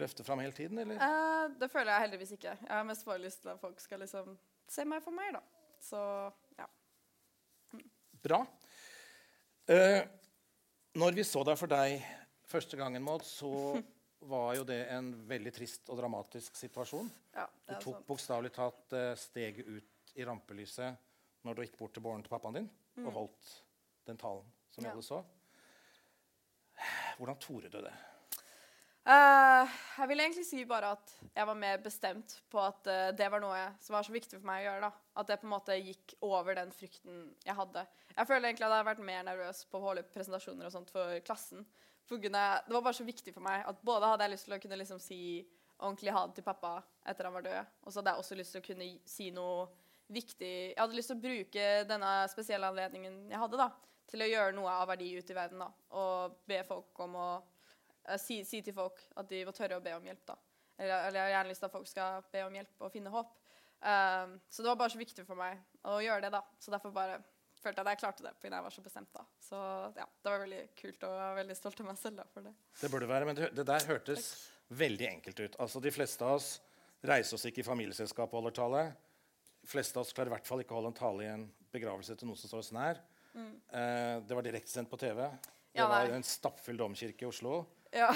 [0.00, 0.98] løfte fram hele tiden, eller?
[0.98, 2.56] Eh, det føler jeg heldigvis ikke.
[2.60, 4.36] Jeg har mest bare lyst til at folk skal liksom
[4.70, 5.42] se meg for meg, da.
[5.84, 6.00] Så
[6.58, 6.68] ja.
[8.24, 8.44] Bra.
[9.70, 10.02] Eh,
[10.94, 11.98] når vi så deg for deg
[12.48, 13.50] første gangen, Maud, så
[14.28, 17.10] var jo det en veldig trist og dramatisk situasjon.
[17.34, 18.06] ja Du tok sant.
[18.08, 20.96] bokstavelig talt eh, steget ut i rampelyset
[21.44, 22.70] når du gikk bort til båren til pappaen din
[23.06, 23.54] og holdt
[24.06, 24.86] den talen som Mm.
[24.88, 24.92] Ja.
[24.92, 25.24] alle så.
[27.18, 27.92] Hvordan torde du det?
[29.04, 33.26] Uh, jeg vil egentlig si bare at jeg var mer bestemt på at uh, det
[33.30, 34.88] var noe som var så viktig for meg å gjøre.
[34.88, 34.92] da.
[35.20, 37.82] At det på en måte gikk over den frykten jeg hadde.
[38.16, 40.90] Jeg føler egentlig at jeg hadde vært mer nervøs på å holde presentasjoner og sånt
[40.94, 41.66] for klassen.
[42.08, 44.60] Kunne, det var bare så viktig for meg at både hadde jeg lyst til å
[44.60, 45.20] kunne liksom si
[45.78, 46.76] ordentlig ha det til pappa
[47.08, 49.64] etter han var død, og så hadde jeg også lyst til å kunne si noe
[50.12, 53.70] viktig Jeg hadde lyst til å bruke denne spesielle anledningen jeg hadde, da,
[54.10, 55.62] til å gjøre noe av verdi ute i verden.
[55.64, 59.78] da, Og be folk om å uh, si, si til folk at de må tørre
[59.80, 60.26] å be om hjelp.
[60.28, 60.36] da.
[60.76, 63.14] Eller, eller jeg har gjerne lyst til at folk skal be om hjelp og finne
[63.14, 63.32] håp.
[63.84, 66.34] Um, så det var bare så viktig for meg å gjøre det.
[66.36, 66.42] da.
[66.60, 67.22] Så derfor bare
[67.64, 69.10] følte at jeg klarte det, fordi jeg var så bestemt.
[69.16, 69.24] da.
[69.42, 69.60] Så
[69.98, 72.46] ja, det var veldig kult og jeg var veldig stolt av meg selv da, for
[72.46, 72.52] det.
[72.80, 74.28] Det burde være, men det, der hørtes
[74.74, 75.56] veldig enkelt ut.
[75.60, 76.52] Altså, De fleste av oss
[77.04, 78.84] reiser oss ikke i familieselskap og holder tale.
[79.64, 81.44] De fleste av oss klarer i hvert fall ikke å holde en tale i en
[81.74, 83.00] begravelse til noen som står oss nær.
[83.34, 85.24] Eh, det var direktesendt på TV.
[85.26, 85.80] Det Mm.
[85.80, 87.64] Ja, var en stappfull domkirke i Oslo.
[87.90, 88.12] Ja.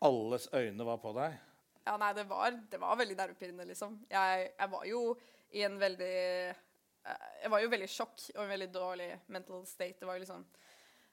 [0.00, 1.34] Alles øyne var på deg.
[1.84, 3.98] Ja, nei, det var, det var veldig nervepirrende, liksom.
[4.08, 5.02] Jeg, jeg var jo
[5.52, 6.54] i en veldig
[7.02, 9.98] Jeg var jo veldig i sjokk og en veldig dårlig mental state.
[9.98, 10.44] Det var jo liksom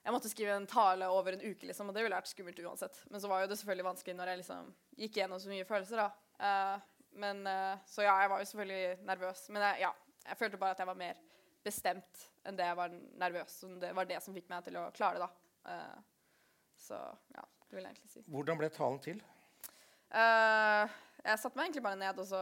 [0.00, 3.02] Jeg måtte skrive en tale over en uke, liksom, og det ville vært skummelt uansett.
[3.10, 4.70] Men så var jo det selvfølgelig vanskelig når jeg liksom
[5.02, 6.06] gikk gjennom så mye følelser, da.
[6.40, 9.42] Uh, men uh, Så ja, jeg var jo selvfølgelig nervøs.
[9.52, 9.90] Men jeg, ja,
[10.30, 11.20] jeg følte bare at jeg var mer
[11.66, 13.58] bestemt enn det jeg var nervøs.
[13.60, 15.68] Så det var det som fikk meg til å klare det, da.
[15.68, 16.40] Uh,
[16.80, 17.02] så
[17.34, 18.24] ja, det vil jeg egentlig si.
[18.30, 19.20] Hvordan ble talen til?
[20.10, 22.40] Jeg satte meg egentlig bare ned og så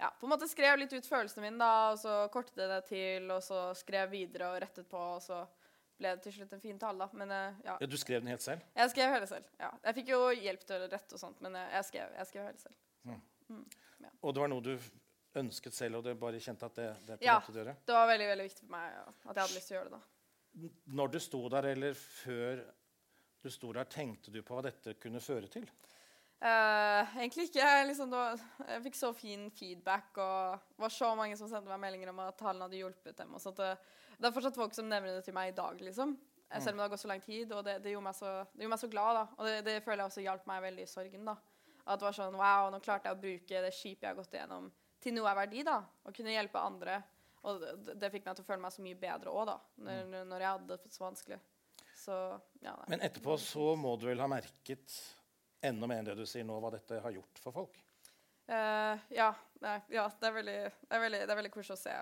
[0.00, 2.82] ja, på en måte skrev litt ut følelsene mine, da, og så kortet jeg det
[2.90, 5.42] til, og så skrev videre og rettet på, og så
[5.96, 7.08] ble det til slutt en fin tale, da.
[7.16, 8.60] Men eh, ja, Ja, du skrev den helt selv?
[8.76, 9.46] jeg skrev hele selv.
[9.60, 9.70] Ja.
[9.86, 12.48] Jeg fikk jo hjelp til å rette og sånt, men eh, jeg skrev, jeg skrev
[12.50, 12.76] hele selv.
[14.20, 14.74] Og det var noe du
[15.36, 17.38] ønsket selv, og du bare kjente at det, dette Ja.
[17.40, 17.74] måte å gjøre?
[17.86, 19.90] Det var veldig, veldig viktig for meg ja, at jeg hadde lyst til å gjøre
[19.90, 20.70] det, da.
[20.96, 22.62] Når du sto der, eller før
[23.44, 25.66] du sto der, tenkte du på hva dette kunne føre til?
[26.36, 27.64] Eh, egentlig ikke.
[27.64, 28.22] Jeg, liksom, da,
[28.68, 32.20] jeg fikk så fin feedback, og det var så mange som sendte meg meldinger om
[32.26, 33.36] at talen hadde hjulpet dem.
[33.42, 33.60] Sånt.
[33.62, 33.72] Det,
[34.16, 36.14] det er fortsatt folk som nevner det til meg i dag, liksom.
[36.16, 36.60] mm.
[36.60, 37.52] Selv om det har gått så lang tid.
[37.56, 39.26] Og det, det, gjorde, meg så, det gjorde meg så glad, da.
[39.38, 41.36] Og det, det føler jeg også hjalp meg veldig i sorgen, da.
[41.86, 44.32] At det var sånn Wow, nå klarte jeg å bruke det skipet jeg har gått
[44.34, 44.72] igjennom,
[45.02, 45.80] til noe av verdi, da.
[46.04, 47.00] Og kunne hjelpe andre.
[47.46, 49.60] Og det, det fikk meg til å føle meg så mye bedre òg, da.
[49.86, 51.44] Når, når jeg hadde det så vanskelig.
[51.96, 52.16] Så
[52.60, 52.74] ja.
[52.90, 54.98] Men etterpå så må du vel ha merket
[55.64, 57.78] enda mer enn det du sier nå, hva dette har gjort for folk?
[58.46, 59.32] Uh, ja,
[59.90, 61.94] ja det, er veldig, det, er veldig, det er veldig koselig å se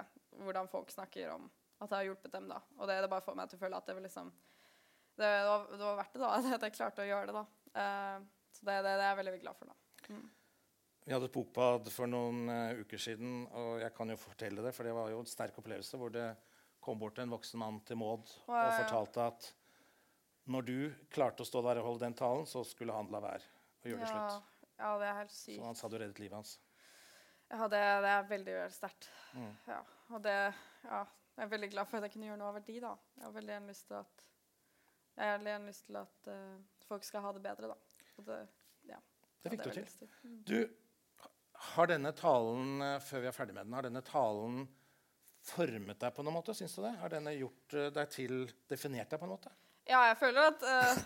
[0.45, 1.47] hvordan folk snakker om
[1.81, 2.49] at det har hjulpet dem.
[2.51, 2.61] da.
[2.79, 4.31] Og det, det bare får meg til å føle at det var liksom
[5.15, 6.31] det, det, var, det var verdt det, da.
[6.59, 7.43] At jeg klarte å gjøre det.
[7.43, 7.45] da.
[7.75, 9.71] Uh, så det, det, det er jeg veldig glad for.
[9.71, 10.19] da.
[11.05, 14.73] Vi hadde et bokbad for noen uh, uker siden, og jeg kan jo fortelle det,
[14.77, 16.29] for det var jo en sterk opplevelse hvor det
[16.85, 19.47] kom bort en voksen mann til Maud og fortalte at
[20.51, 20.79] når du
[21.15, 23.43] klarte å stå der og holde den talen, så skulle han la være
[23.85, 24.71] å gjøre det Ja, slutt.
[24.79, 25.59] ja, det er helt sykt.
[25.59, 26.55] Så han sa du reddet livet hans.
[27.53, 29.11] Ja, det, det er veldig, sterkt.
[29.35, 29.53] Mm.
[29.69, 29.81] Ja,
[30.11, 30.39] og det
[30.85, 31.05] Ja,
[31.35, 32.93] jeg er veldig glad for at jeg kunne gjøre noe av verdi, da.
[33.17, 34.31] Jeg har veldig gjerne lyst til at
[35.67, 38.07] lyst til at uh, folk skal ha det bedre, da.
[38.19, 38.39] Og det,
[38.89, 38.99] ja,
[39.43, 40.15] Det fikk det du til.
[40.23, 40.39] Mm.
[40.47, 40.59] Du,
[41.75, 44.65] har denne talen, eh, før vi er ferdig med den, har denne talen
[45.45, 46.55] formet deg på noen måte?
[46.57, 46.95] Syns du det?
[47.01, 48.35] Har denne gjort eh, deg til
[48.71, 49.53] Definert deg på en måte?
[49.89, 51.03] Ja, jeg føler at uh,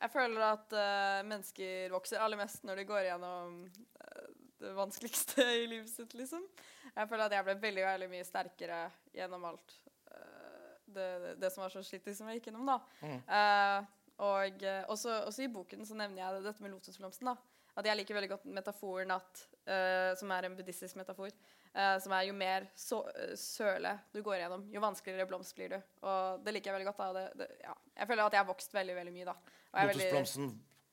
[0.00, 4.28] Jeg føler at uh, mennesker vokser aller mest når de går gjennom uh,
[4.60, 6.44] det vanskeligste i livet sitt, liksom.
[6.90, 8.80] Jeg føler at jeg ble veldig, veldig mye sterkere
[9.16, 9.76] gjennom alt
[10.90, 12.76] det, det som var så slitt som jeg gikk gjennom, da.
[13.06, 13.86] Mm.
[14.26, 17.30] Og også, også i boken så nevner jeg dette med lotusblomsten.
[17.30, 17.36] da.
[17.80, 21.32] At jeg liker veldig godt metaforen at, uh, som er en buddhistisk metafor.
[21.74, 25.76] uh, som er jo mer så, eh, søle du går gjennom, jo vanskeligere blomst blir
[25.76, 25.78] du.
[26.02, 27.14] Og det liker jeg veldig godt.
[27.14, 27.76] Det, det, ja.
[28.02, 29.28] Jeg føler at jeg har vokst veldig veldig mye.
[29.30, 29.36] da.
[29.70, 30.50] Jeg er Lotusblomsten,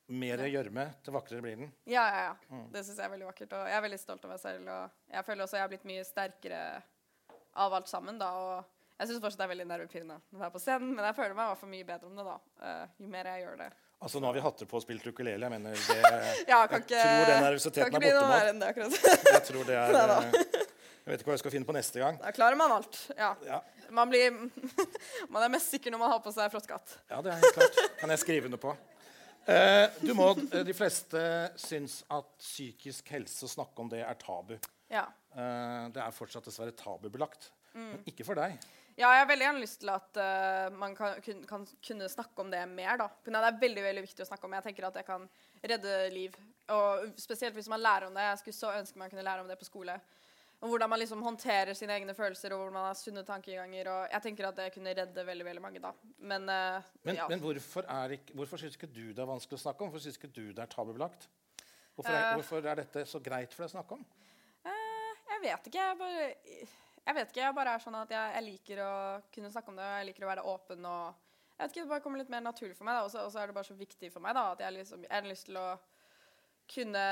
[0.07, 1.73] mer gjørme, til vakrere blir den.
[1.89, 2.35] Ja, ja, ja.
[2.53, 2.67] Mm.
[2.75, 3.57] Det syns jeg er veldig vakkert.
[3.57, 4.71] Og jeg er veldig stolt av meg selv.
[4.75, 6.61] Og jeg føler også jeg har blitt mye sterkere
[7.57, 8.21] av alt sammen.
[8.21, 11.17] da, og jeg syns fortsatt det er veldig nervepirrende å være på scenen, men jeg
[11.17, 12.37] føler meg i hvert fall mye bedre om det da,
[13.01, 13.67] jo mer jeg gjør det.
[13.97, 15.41] Altså, Nå har vi hatter på og spilt ukulele.
[15.47, 16.01] Jeg mener det,
[16.51, 18.89] Ja, kan Jeg ikke, tror den nervøsiteten er borte noe nå.
[18.91, 18.99] det.
[19.37, 20.37] Jeg tror det er eh,
[21.07, 22.19] Jeg vet ikke hva jeg skal finne på neste gang.
[22.21, 22.99] Da klarer man alt.
[23.17, 23.31] Ja.
[23.47, 23.61] Ja,
[23.95, 24.35] Man, blir,
[25.31, 26.97] man er mest sikker når man har på seg frosskatt.
[27.09, 27.77] ja det er helt klart.
[28.01, 28.73] Kan jeg skrive under på.
[29.47, 31.21] Eh, du må, eh, De fleste
[31.63, 34.57] syns at psykisk helse å snakke om det er tabu.
[34.91, 35.05] Ja.
[35.31, 37.49] Eh, det er fortsatt dessverre tabubelagt.
[37.77, 38.57] Men ikke for deg.
[38.97, 42.41] Ja, jeg har veldig gjerne lyst til at uh, man kan, kun, kan kunne snakke
[42.41, 42.97] om det mer.
[42.97, 43.05] da.
[43.21, 44.55] Det er veldig veldig viktig å snakke om.
[44.57, 45.27] Jeg tenker at det kan
[45.61, 46.37] redde liv.
[46.73, 48.25] Og spesielt hvis man lærer om det.
[48.25, 49.99] Jeg skulle så ønske man kunne lære om det på skole.
[50.57, 53.91] Om hvordan man liksom håndterer sine egne følelser og hvordan man har sunne tankeganger.
[53.93, 55.83] og Jeg tenker at det kunne redde veldig veldig mange.
[55.83, 55.93] da.
[56.17, 57.27] Men, uh, Men, ja.
[57.29, 59.93] men hvorfor, er ikke, hvorfor syns ikke du det er vanskelig å snakke om?
[59.93, 61.29] Hvorfor syns ikke du det er tabubelagt?
[61.93, 62.33] Hvorfor er, Eh.
[62.33, 64.05] hvorfor er dette så greit for deg å snakke om?
[65.27, 65.85] Jeg vet ikke.
[65.85, 66.67] Jeg bare,
[67.07, 68.93] jeg vet ikke, jeg bare er sånn at jeg, jeg liker å
[69.31, 69.87] kunne snakke om det.
[69.87, 71.23] og Jeg liker å være åpen og
[71.57, 72.99] jeg vet ikke, Det bare kommer litt mer naturlig for meg.
[73.01, 75.29] Og så er det bare så viktig for meg da, at jeg, liksom, jeg har
[75.29, 75.67] lyst til å
[76.69, 77.05] kunne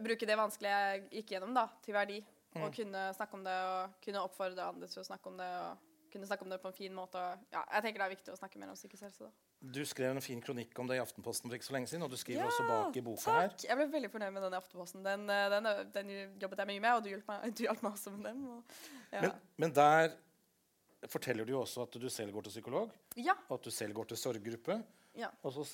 [0.00, 2.20] bruke det vanskelige jeg gikk gjennom, da, til verdi.
[2.56, 5.50] Og kunne snakke om det og kunne oppfordre andre til å snakke om det.
[5.60, 7.18] og kunne snakke om det på en fin måte.
[7.18, 9.28] og Ja, jeg tenker det er viktig å snakke mer om psykisk helse.
[9.28, 9.30] da.
[9.60, 12.06] Du skrev en fin kronikk om det i Aftenposten for ikke så lenge siden.
[12.06, 13.48] Og du skriver Ja, også bak i boka her.
[13.48, 13.66] Takk!
[13.68, 15.04] Jeg ble veldig fornøyd med den i Aftenposten.
[15.04, 17.92] Den, eh, den, den jobbet jeg mye med, og du hjalp meg, du hjalp meg
[17.92, 18.44] også med den.
[18.54, 18.80] Og,
[19.12, 19.20] ja.
[19.20, 20.16] Men, men der
[21.08, 23.34] forteller du jo også at du selv går til psykolog, ja.
[23.48, 24.82] og at du selv går til sorggruppe.
[25.16, 25.28] Ja.
[25.42, 25.64] Og så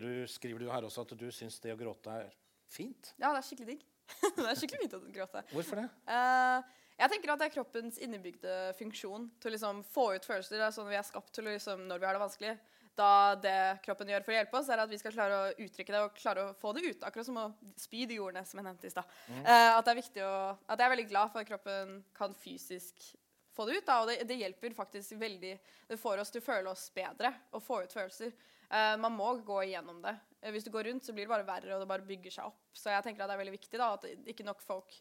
[0.00, 2.32] du, skriver du her også at du syns det å gråte er
[2.70, 3.12] fint.
[3.18, 3.86] Ja, det er skikkelig digg.
[4.38, 5.42] det er skikkelig fint å gråte.
[5.52, 5.86] Hvorfor det?
[6.10, 10.56] Eh, jeg tenker at det er kroppens innebygde funksjon til å liksom få ut følelser.
[10.56, 12.54] Det er sånn vi er skapt til liksom, når vi har det vanskelig.
[12.96, 15.92] Da det kroppen gjør for å hjelpe oss, er at vi skal klare å uttrykke
[15.92, 17.04] det og klare å få det ut.
[17.04, 19.12] Akkurat som å spy de ordene som jeg nevnte i stad.
[19.28, 23.04] Eh, at At jeg er veldig glad for at kroppen kan fysisk
[23.52, 23.86] få det ut.
[23.86, 25.52] Da, og det, det hjelper faktisk veldig
[25.88, 28.32] Det får oss til å føle oss bedre og få ut følelser.
[28.70, 30.16] Eh, man må gå igjennom det.
[30.40, 32.48] Eh, hvis du går rundt, så blir det bare verre, og det bare bygger seg
[32.48, 32.64] opp.
[32.72, 34.96] Så jeg tenker at det er veldig viktig da, at ikke nok folk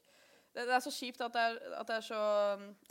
[0.55, 2.19] det, det er så kjipt at, det er, at, det så,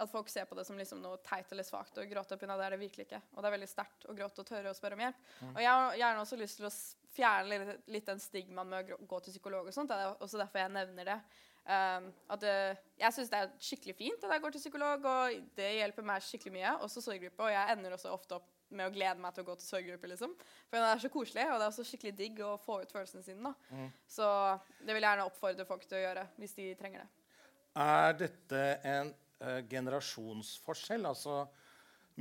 [0.05, 1.97] at folk ser på det som liksom noe teit eller svakt.
[2.01, 3.23] Og gråte oppi det er det virkelig ikke.
[3.33, 5.25] Og det er veldig sterkt å gråte og tørre å spørre om hjelp.
[5.55, 6.75] Og jeg har gjerne også lyst til å
[7.15, 9.93] fjerne litt, litt den stigmaen med å gå til psykolog og sånt.
[9.93, 11.19] Det er også derfor jeg nevner det.
[11.65, 12.11] Um,
[12.43, 12.55] det,
[13.01, 16.27] jeg syns det er skikkelig fint at jeg går til psykolog, og det hjelper meg
[16.27, 16.77] skikkelig mye.
[16.85, 17.49] Også sorggruppe.
[17.49, 20.13] Og jeg ender også ofte opp med å glede meg til å gå til sorggruppe.
[20.13, 20.37] Liksom.
[20.69, 23.25] For det er så koselig, og det er også skikkelig digg å få ut følelsene
[23.25, 23.53] sine.
[23.53, 23.91] Da.
[24.11, 24.31] Så
[24.83, 27.24] det vil jeg gjerne oppfordre folk til å gjøre hvis de trenger det.
[27.75, 29.09] Er dette en
[29.43, 31.07] uh, generasjonsforskjell?
[31.11, 31.43] Altså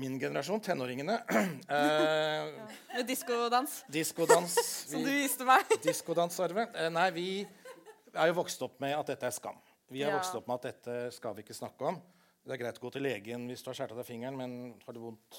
[0.01, 1.19] min generasjon, tenåringene.
[1.69, 2.47] eh,
[2.95, 4.55] Med diskodans, Diskodans.
[4.89, 5.69] som du viste meg.
[5.85, 6.65] diskodans, Arve.
[6.73, 7.25] Eh, nei, vi
[8.13, 9.59] er jo vokst opp med at dette er skam.
[9.93, 10.15] Vi er Ja.
[10.17, 11.99] vokst opp med at dette skal vi ikke snakke om.
[12.43, 14.97] Det er greit å gå til legen hvis du har skåret deg fingeren, men har
[14.97, 15.37] du vondt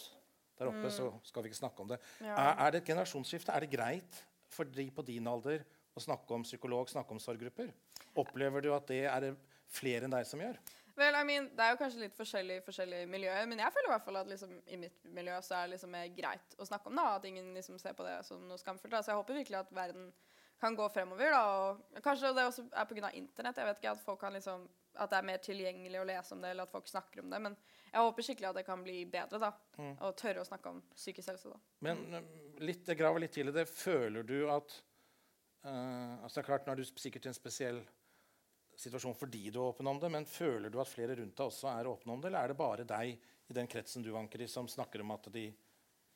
[0.55, 1.99] der oppe, så skal vi ikke snakke om det.
[2.21, 2.29] Mm.
[2.29, 2.37] Ja.
[2.39, 3.51] Er, er det et generasjonsskifte?
[3.53, 4.21] Er det greit
[4.55, 5.67] for de på din alder
[5.99, 7.75] å snakke om psykolog, snakke om sorggrupper?
[8.23, 9.33] Opplever du at det er
[9.75, 10.59] flere enn deg som gjør?
[10.95, 13.91] Vel, I mean, Det er jo kanskje litt forskjellig i forskjellige miljøer, men jeg føler
[13.91, 16.91] i hvert fall at liksom, i mitt miljø så er det liksom greit å snakke
[16.91, 17.07] om det.
[17.17, 18.93] At ingen liksom ser på det som noe skamfullt.
[18.95, 19.03] Da.
[19.03, 20.13] Så jeg håper virkelig at verden
[20.63, 21.35] kan gå fremover.
[21.35, 23.11] Da, og kanskje det også er pga.
[23.13, 23.59] internett.
[23.59, 26.45] Jeg vet ikke, at, folk kan liksom, at det er mer tilgjengelig å lese om
[26.45, 27.43] det, eller at folk snakker om det.
[27.49, 27.59] Men
[27.91, 29.43] jeg håper skikkelig at det kan bli bedre.
[29.43, 29.53] da,
[29.99, 31.51] Og tørre å snakke om psykisk helse.
[31.51, 31.59] da.
[31.89, 32.31] Men eh,
[32.63, 33.67] litt, jeg graver litt til i det.
[33.67, 34.79] Føler du at
[35.67, 37.83] uh, altså det er klart Nå er du sikkert i en spesiell
[38.81, 41.71] situasjon fordi du er åpen om det, men føler du at flere rundt deg også
[41.73, 44.49] er åpne om det, eller er det bare deg i den kretsen du vanker i,
[44.51, 45.49] som snakker om at de,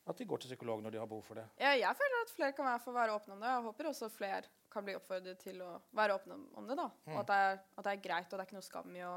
[0.09, 1.47] at de går til psykolog når de har behov for det?
[1.61, 3.51] Jeg, jeg føler at flere kan være, få være åpne om det.
[3.53, 6.77] Jeg håper også flere kan bli oppfordret til å være åpne om, det.
[6.77, 6.89] da.
[7.13, 9.05] Og at det, er, at det er greit, og det er ikke noe skam i
[9.07, 9.15] å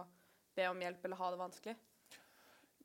[0.56, 1.76] be om hjelp eller ha det vanskelig.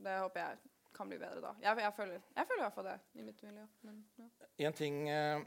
[0.07, 1.53] Det håper jeg kan bli bedre da.
[1.61, 3.65] Jeg, jeg, føler, jeg føler i hvert fall det i mitt miljø.
[3.87, 4.29] Men, ja.
[4.69, 5.43] En ting eh,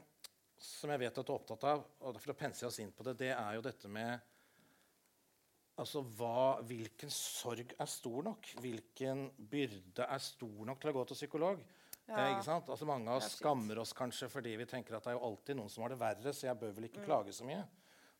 [0.61, 3.05] som jeg vet at du er opptatt av, og derfor penser jeg oss inn på
[3.07, 4.35] det, det er jo dette med
[5.79, 8.49] Altså, hva, Hvilken sorg er stor nok?
[8.59, 11.61] Hvilken byrde er stor nok til å gå til psykolog?
[12.09, 12.17] Ja.
[12.17, 12.69] Eh, ikke sant?
[12.73, 15.25] Altså, mange av oss er skammer oss kanskje fordi vi tenker at det er jo
[15.29, 16.89] alltid noen som har det verre, så jeg bør vel Mm.
[16.89, 17.63] ikke klage så mye.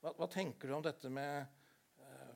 [0.02, 1.48] Hva, hva tenker du om dette med
[2.00, 2.36] eh,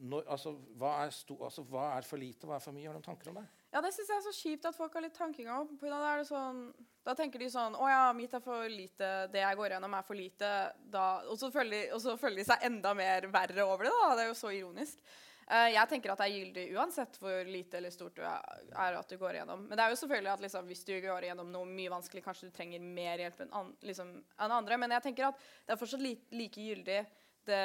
[0.00, 2.88] når, altså, hva, er sto, altså, hva er for lite, hva er for mye?
[2.88, 3.46] Har du noen tanker om det?
[3.74, 5.70] Ja, det syns jeg er så kjipt at folk har litt tankegang om.
[5.80, 6.60] det er det sånn,
[7.04, 9.08] Da tenker de sånn Å ja, mitt er for lite.
[9.32, 10.50] Det jeg går gjennom, er for lite.
[10.78, 13.94] Da, og, så føler og så føler de seg enda mer verre over det.
[13.98, 15.02] da, Det er jo så ironisk.
[15.50, 19.10] Eh, jeg tenker at det er gyldig uansett hvor lite eller stort du er, at
[19.10, 19.66] du går igjennom.
[19.66, 22.48] Men det er jo selvfølgelig at liksom, hvis du går igjennom noe mye vanskelig, kanskje
[22.48, 24.78] du trenger mer hjelp enn an, liksom, en andre.
[24.80, 27.02] Men jeg tenker at det er fortsatt li, like gyldig
[27.44, 27.60] det,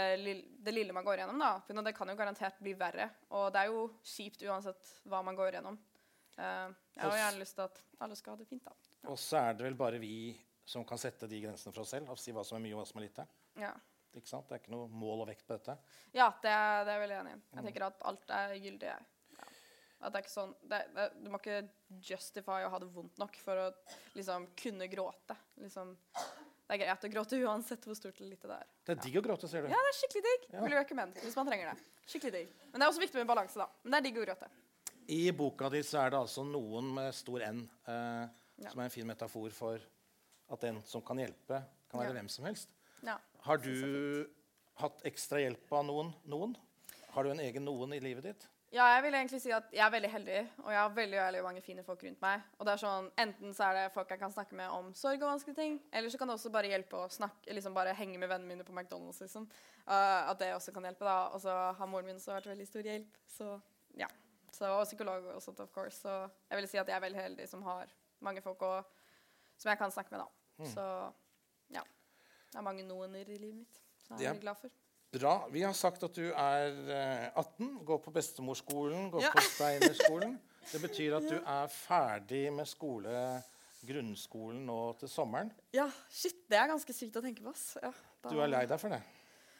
[0.59, 1.39] det lille man går igjennom.
[1.39, 1.53] da.
[1.63, 3.07] For det kan jo garantert bli verre.
[3.29, 5.79] Og det er jo kjipt uansett hva man går igjennom.
[6.39, 8.73] Eh, jeg har gjerne lyst til at alle skal ha det fint, da.
[9.11, 10.13] Og så er det vel bare vi
[10.69, 12.83] som kan sette de grensene for oss selv og si hva som er mye og
[12.83, 13.25] hva som er lite.
[13.59, 13.73] Ja,
[14.15, 14.47] Ikke sant?
[14.49, 15.75] Det er ikke noe mål og vekt på dette.
[16.15, 17.39] ja det, er, det er jeg veldig enig i.
[17.57, 18.91] Jeg tenker at alt er gyldig.
[18.93, 18.99] Ja.
[19.99, 21.57] At det er ikke sånn, det, det, Du må ikke
[22.07, 23.65] justify å ha det vondt nok for å
[24.15, 25.35] liksom kunne gråte.
[25.59, 25.91] Liksom,
[26.69, 28.71] det er greit å gråte uansett hvor stort eller lite det er.
[28.87, 29.73] Det er digg å gråte, ser du.
[29.73, 30.47] Ja, det er skikkelig digg.
[30.53, 30.63] Ja.
[30.63, 31.85] Vil recommend hvis man trenger det.
[32.09, 32.55] Skikkelig digg.
[32.71, 33.67] Men det er også viktig med balanse, da.
[33.83, 34.49] Men det er digg å gråte.
[35.09, 38.27] I boka di så er det altså noen med stor N, eh,
[38.59, 38.69] Ja.
[38.69, 39.79] som er en fin metafor for
[40.51, 42.13] at den som kan hjelpe, kan være Ja.
[42.19, 42.69] hvem som helst.
[43.03, 43.15] Ja.
[43.41, 44.27] Har du
[44.75, 46.13] hatt ekstra hjelp av noen?
[46.25, 46.55] noen?
[47.13, 48.47] Har du en egen noen i livet ditt?
[48.71, 51.43] Ja, jeg vil egentlig si at jeg er veldig heldig, og jeg har veldig, veldig
[51.43, 52.41] mange fine folk rundt meg.
[52.59, 55.23] Og det er sånn, Enten så er det folk jeg kan snakke med om sorg
[55.23, 58.19] og vanskelige ting, eller så kan det også bare hjelpe å snakke, liksom bare henge
[58.19, 59.21] med vennene mine på McDonald's.
[59.21, 59.49] liksom.
[59.87, 60.99] Uh, at det også kan hjelpe.
[60.99, 61.29] da.
[61.33, 63.07] Og så har moren min også vært veldig stor hjelp.
[63.27, 63.61] Så
[63.97, 64.07] ja.
[64.59, 66.01] Så, og psykolog og sånt, of course.
[66.03, 66.13] Så
[66.49, 67.87] jeg vil si at jeg er veldig heldig som har
[68.25, 68.83] mange folk og,
[69.57, 70.19] som jeg kan snakke med.
[70.25, 70.65] da.
[70.73, 70.85] Så
[71.71, 71.83] ja.
[72.51, 73.79] Det er mange noener i livet mitt.
[74.03, 74.69] Så jeg er veldig glad for.
[75.15, 75.33] Bra.
[75.49, 79.31] Vi har sagt at du er eh, 18, går på bestemorskolen, går Ja.
[79.33, 80.35] på Steinerskolen.
[80.73, 83.13] Det betyr at du er ferdig med skole,
[83.87, 85.49] grunnskolen nå til sommeren.
[85.73, 87.49] Ja, shit, det er ganske sykt å tenke på.
[87.55, 87.77] ass.
[87.81, 87.91] Ja,
[88.21, 89.01] da- Du er lei deg for det?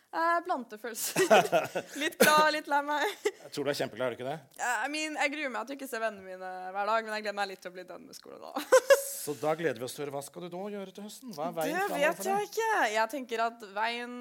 [0.10, 1.28] Eh, blandefølelser.
[2.01, 3.12] litt glad, litt lei meg.
[3.28, 4.38] Jeg tror du er kjempeglad, er du ikke det?
[4.57, 7.14] Eh, I mean, jeg gruer meg til å ikke se vennene mine hver dag, men
[7.14, 8.64] jeg gleder meg litt til å bli dønn med skole da.
[9.20, 10.16] Så da gleder vi oss til å høre.
[10.16, 11.36] Hva skal du da gjøre til høsten?
[11.36, 12.70] Hva er veien Det vet jeg ikke.
[12.95, 14.16] Jeg tenker at veien,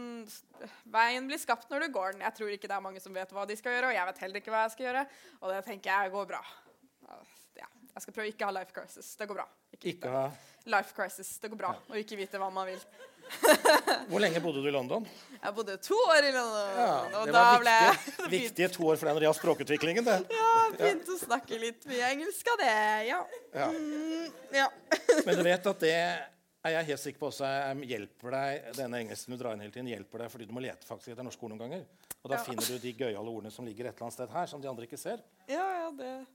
[0.98, 2.24] veien blir skapt når du går den.
[2.26, 4.22] Jeg tror ikke det er mange som vet hva de skal gjøre, og jeg vet
[4.26, 5.06] heller ikke hva jeg skal gjøre.
[5.40, 6.42] Og det tenker jeg går bra.
[7.56, 9.14] Ja, jeg skal prøve ikke å ha life crisis.
[9.16, 9.48] Det går bra.
[9.72, 10.26] Ikke, Ikke ha
[10.70, 11.34] life crisis.
[11.42, 11.74] Det går bra.
[11.90, 12.80] Og ikke vite hva man vil.
[14.08, 15.04] Hvor lenge bodde du i London?
[15.42, 18.68] Jeg bodde to år i London, Ja, og det da var ble jeg viktige, viktige
[18.72, 20.06] to år for deg når det gjaldt språkutviklingen.
[20.08, 20.14] det.
[20.32, 22.72] Ja, begynte å snakke litt mye engelsk av det,
[23.10, 23.20] ja.
[23.52, 23.68] Ja.
[23.68, 24.66] Mm, ja.
[25.28, 25.94] Men du vet at det
[26.68, 29.72] er jeg helt sikker på også er- hjelper deg, denne engelsken du drar inn hele
[29.74, 31.84] tiden, hjelper deg fordi du må lete faktisk etter norske ord noen ganger.
[32.24, 32.42] Og da Ja.
[32.44, 34.84] finner du de gøyale ordene som ligger et eller annet sted her, som de andre
[34.86, 35.20] ikke ser.
[35.48, 36.26] Ja, ja, det,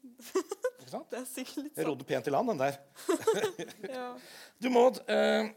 [0.80, 1.10] Ikke sant?
[1.12, 1.84] det er sikkert litt sånn.
[1.84, 2.78] Jeg rodde pent i land, den der.
[3.90, 4.08] Ja.
[4.62, 5.50] Du Maud eh,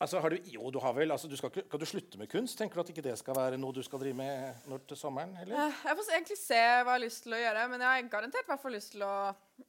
[0.00, 2.30] altså har du, Jo, du har vel altså, du skal, ikke, skal du slutte med
[2.30, 2.58] kunst?
[2.58, 5.36] Tenker du at ikke det skal være noe du skal drive med når til sommeren?
[5.42, 5.56] eller?
[5.66, 8.08] Eh, Jeg får egentlig se hva jeg har lyst til å gjøre, men jeg har
[8.16, 9.14] garantert hvert lyst til å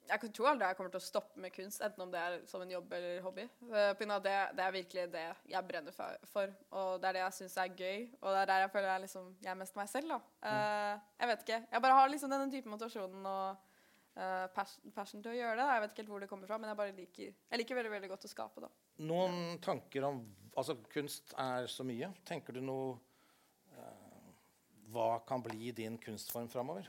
[0.09, 2.61] Jeg tror aldri jeg kommer til å stoppe med kunst, enten om det er som
[2.61, 3.45] en jobb eller hobby.
[3.69, 7.37] Eh, det, det er virkelig det jeg brenner for, for, og det er det jeg
[7.39, 8.09] syns er gøy.
[8.21, 10.09] Og det er der jeg føler jeg, liksom, jeg er mest meg selv.
[10.15, 10.19] da.
[10.41, 11.05] Mm.
[11.21, 11.61] Jeg vet ikke.
[11.71, 13.71] Jeg bare har liksom denne type motivasjonen og
[14.15, 15.67] eh, passion, passion til å gjøre det.
[15.71, 18.11] Jeg vet ikke helt hvor det kommer fra, men jeg liker Jeg liker veldig veldig
[18.13, 18.63] godt å skape.
[18.65, 18.71] da.
[19.11, 22.13] Noen tanker om Altså, kunst er så mye.
[22.23, 22.93] Tenker du noe
[23.75, 24.29] uh,
[24.87, 26.87] Hva kan bli din kunstform framover?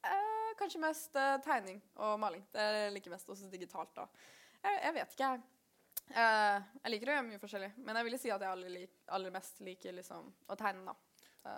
[0.00, 2.46] Uh, kanskje mest tegning og maling.
[2.54, 3.28] Det er jeg liker mest.
[3.28, 4.06] Også digitalt, da.
[4.62, 5.44] Jeg, jeg vet ikke, jeg.
[6.12, 9.60] Jeg liker å gjøre mye forskjellig, men jeg vil si at jeg aller, aller mest
[9.64, 10.88] liker liksom, å tegne.
[10.88, 11.52] da.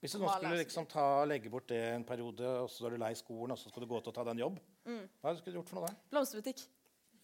[0.00, 2.96] Hvis du nå skulle liksom ta, legge bort det en periode, og så er du
[3.02, 5.02] lei skolen, og så skal du gå til å ta deg en jobb, Mm.
[5.20, 5.94] hva skulle du gjort for noe da?
[6.10, 6.62] blomsterbutikk.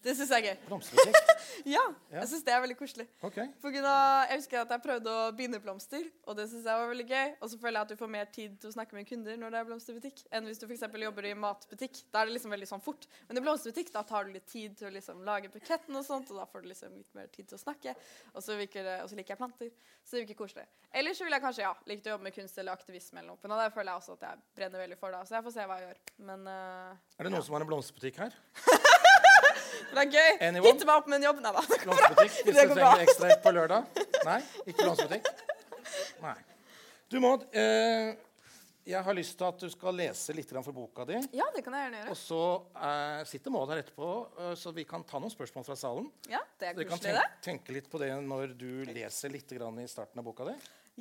[0.05, 0.57] Det syns jeg er gøy.
[0.69, 1.23] Blomsterbutikk?
[1.67, 1.81] Ja,
[2.11, 2.21] Ja.
[2.21, 3.05] jeg syns det er veldig koselig.
[3.23, 3.47] Okay.
[3.57, 7.05] Av, jeg husker at jeg prøvde å binde blomster, og det synes jeg var veldig
[7.09, 7.31] gøy.
[7.41, 9.53] Og så føler jeg at du får mer tid til å snakke med kunder når
[9.53, 12.01] det er blomsterbutikk, enn hvis du eksempel jobber i matbutikk.
[12.13, 13.07] Da er det liksom veldig sånn fort.
[13.27, 16.31] Men i blomsterbutikk da tar du litt tid til å liksom lage buketten, og sånt,
[16.31, 17.95] og da får du liksom litt mer tid til å snakke.
[18.33, 19.73] Og så, liker jeg planter.
[20.03, 20.67] Så det virker koselig.
[20.95, 23.41] Ellers vil jeg kanskje ja, like å jobbe med kunst eller aktivisme eller noe.
[23.43, 25.25] Men det føler jeg også at jeg brenner veldig for, da.
[25.27, 26.03] Så jeg får se hva jeg gjør.
[26.29, 28.37] Men uh, Er det noen som har en blomsterbutikk her?
[29.93, 30.37] det er gøy.
[30.49, 30.67] Anyone?
[30.71, 31.41] Hitte meg opp med en jobb.
[31.45, 31.63] Nei da.
[31.83, 32.37] Blomsterbutikk?
[32.45, 34.05] Hvis du trenger ekstra hjelp på lørdag?
[34.27, 34.37] Nei?
[34.67, 35.27] Ikke blomsterbutikk?
[36.23, 36.35] Nei.
[37.07, 38.15] Du Maud, eh,
[38.87, 41.17] jeg har lyst til at du skal lese litt grann fra boka di.
[41.35, 42.11] Ja, det kan jeg gjerne gjøre.
[42.13, 42.39] Og så
[42.89, 44.09] eh, sitter Maud her etterpå,
[44.43, 46.09] eh, så vi kan ta noen spørsmål fra salen.
[46.31, 47.45] Ja, det er Dere kan koselig, tenke, det.
[47.47, 50.55] tenke litt på det når du leser litt grann i starten av boka di.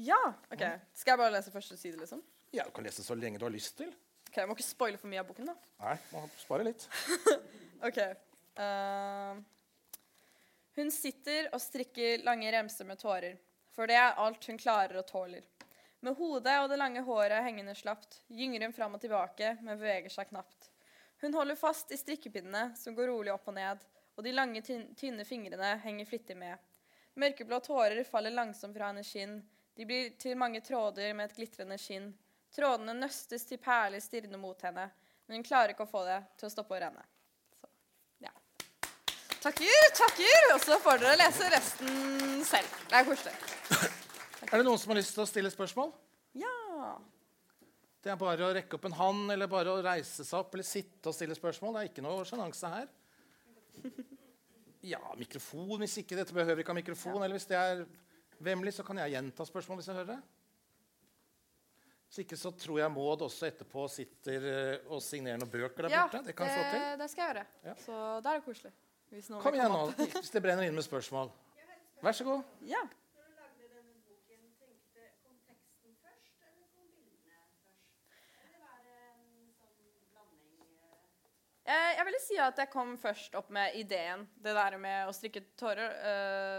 [0.07, 0.19] Ja,
[0.53, 0.63] ok.
[0.95, 2.23] Skal jeg bare lese første side, liksom?
[2.55, 3.91] Ja, Du kan lese så lenge du har lyst til.
[4.29, 5.55] Ok, Jeg må ikke spoile for mye av boken, da.
[5.83, 6.87] Nei, må spare litt.
[7.87, 7.99] Ok.
[8.63, 9.43] Ehm.
[10.77, 13.37] hun sitter og strikker lange remser med tårer,
[13.73, 15.45] for det er alt hun klarer og tåler.
[16.01, 20.13] Med hodet og det lange håret hengende slapt gynger hun fram og tilbake, men beveger
[20.13, 20.71] seg knapt.
[21.21, 23.81] Hun holder fast i strikkepinnene, som går rolig opp og ned,
[24.17, 26.61] og de lange, tynne fingrene henger flittig med.
[27.17, 29.39] Mørkeblå tårer faller langsomt fra hennes skinn.
[29.77, 32.11] De blir til mange tråder med et glitrende skinn.
[32.53, 34.91] Trådene nøstes til perler stirrende mot henne,
[35.27, 37.03] men hun klarer ikke å få det til å stoppe å renne.
[39.37, 39.43] Ja.
[39.51, 40.55] Takker, takker!
[40.55, 42.79] Og så får dere lese resten selv.
[42.89, 43.35] Det er koselig.
[44.47, 45.93] Er det noen som har lyst til å stille spørsmål?
[46.39, 46.97] Ja.
[48.03, 50.67] Det er bare å rekke opp en hånd, eller bare å reise seg opp, eller
[50.67, 51.75] sitte og stille spørsmål.
[51.75, 52.89] Det er ikke noe sjenanse her.
[54.87, 56.15] Ja, mikrofon hvis ikke.
[56.15, 57.19] Dette behøver ikke ha mikrofon.
[57.19, 57.81] Eller hvis det er
[58.39, 60.19] vemmelig, så kan jeg gjenta spørsmål hvis jeg hører det.
[62.07, 65.97] Hvis ikke så tror jeg Maud også etterpå sitter eh, og signerer noen bøker der
[65.97, 66.23] ja, borte.
[66.29, 66.85] Det kan jeg få til.
[67.01, 67.47] det skal jeg gjøre.
[67.67, 67.75] Ja.
[67.83, 68.73] Så da er det koselig.
[69.43, 71.31] Kom igjen nå, hvis det brenner inn med spørsmål.
[72.03, 72.43] Vær så god.
[72.67, 72.83] Ja.
[81.67, 84.27] Eh, Jeg ville si at jeg kom først opp med ideen.
[84.39, 85.97] Det der med å strikke tårer,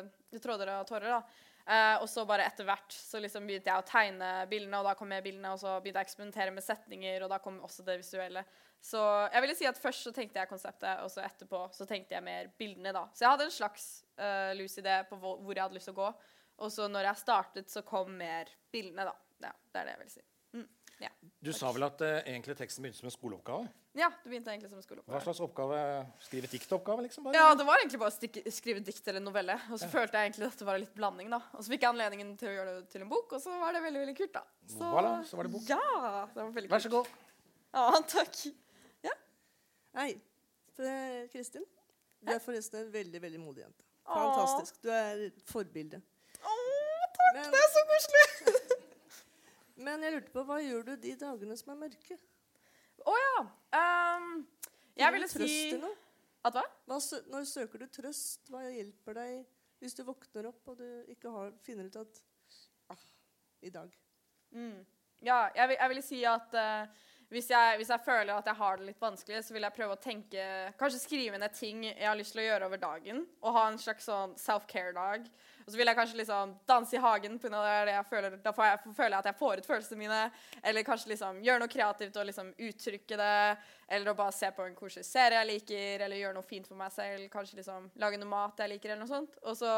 [0.03, 1.21] uh, tråder av tårer.
[1.67, 4.93] Eh, og så bare etter hvert så liksom begynte jeg å tegne bildene, og da
[4.95, 7.83] kom jeg bildene, og så begynte jeg å eksperimentere med setninger, og da kom også
[7.87, 8.43] det visuelle.
[8.83, 9.01] Så
[9.33, 12.23] jeg ville si at først så tenkte jeg konseptet, og så etterpå så tenkte jeg
[12.23, 13.07] mer bildene, da.
[13.13, 13.87] Så jeg hadde en slags
[14.21, 16.11] uh, loose idé på hvor, hvor jeg hadde lyst til å gå.
[16.65, 19.15] Og så når jeg startet, så kom mer bildene, da.
[19.43, 20.23] Ja, det er det jeg vil si.
[20.57, 20.69] Mm,
[21.03, 21.11] ja.
[21.43, 23.67] Du sa vel at uh, egentlig teksten begynte som en skoleoppgave?
[23.97, 25.15] ja, det begynte egentlig som en skoleoppgave.
[25.15, 25.77] Hva slags oppgave?
[26.21, 27.25] Skrive diktoppgave, liksom?
[27.25, 27.39] Bare?
[27.39, 29.55] Ja, det var egentlig bare å skrive dikt eller novelle.
[29.73, 31.39] Og så følte jeg egentlig at det var litt blanding, da.
[31.57, 33.73] Og så fikk jeg anledningen til å gjøre det til en bok, og så var
[33.73, 34.43] det veldig, veldig kult, da.
[34.83, 35.65] Voilà, så var det bok.
[35.71, 35.81] Ja,
[36.29, 36.75] det var veldig kult.
[36.75, 37.11] Vær så god.
[37.73, 38.41] Ja, takk.
[40.77, 41.65] Det er Kristin.
[42.21, 43.83] Du er forresten en veldig veldig modig jente.
[44.07, 44.81] Fantastisk.
[44.83, 46.01] Du er et forbilde.
[46.41, 46.55] Å,
[47.17, 47.33] takk!
[47.33, 48.83] Men- Det er så koselig!
[49.87, 52.17] Men jeg lurte på, hva gjør du de dagene som er mørke?
[53.07, 53.41] Å ja.
[53.77, 54.47] Um,
[54.97, 55.51] jeg ville si?
[56.47, 56.63] At hva?
[56.89, 56.97] Hva
[57.29, 58.49] når søker du trøst?
[58.49, 59.45] Hva hjelper deg
[59.77, 62.21] hvis du våkner opp og du ikke har, finner ut at
[62.89, 63.03] ah,
[63.61, 63.91] I dag.
[64.55, 64.79] Mm.
[65.21, 68.55] Ja, jeg, vil, jeg ville si at eh, hvis, jeg, hvis jeg føler at jeg
[68.55, 70.43] har det litt vanskelig, så vil jeg prøve å tenke
[70.79, 73.79] Kanskje skrive ned ting jeg har lyst til å gjøre over dagen, og ha en
[73.81, 75.27] slags sånn self-care-dag.
[75.67, 78.35] Og så vil jeg kanskje liksom danse i hagen, på grunn av det jeg føler,
[78.39, 80.19] da får jeg, føler jeg at jeg får ut følelsene mine.
[80.63, 83.39] Eller kanskje liksom gjøre noe kreativt og liksom uttrykke det.
[83.91, 86.79] Eller å bare se på en koselig serie jeg liker, eller gjøre noe fint for
[86.79, 87.27] meg selv.
[87.33, 89.35] Kanskje liksom lage noe mat jeg liker, eller noe sånt.
[89.43, 89.73] Og så,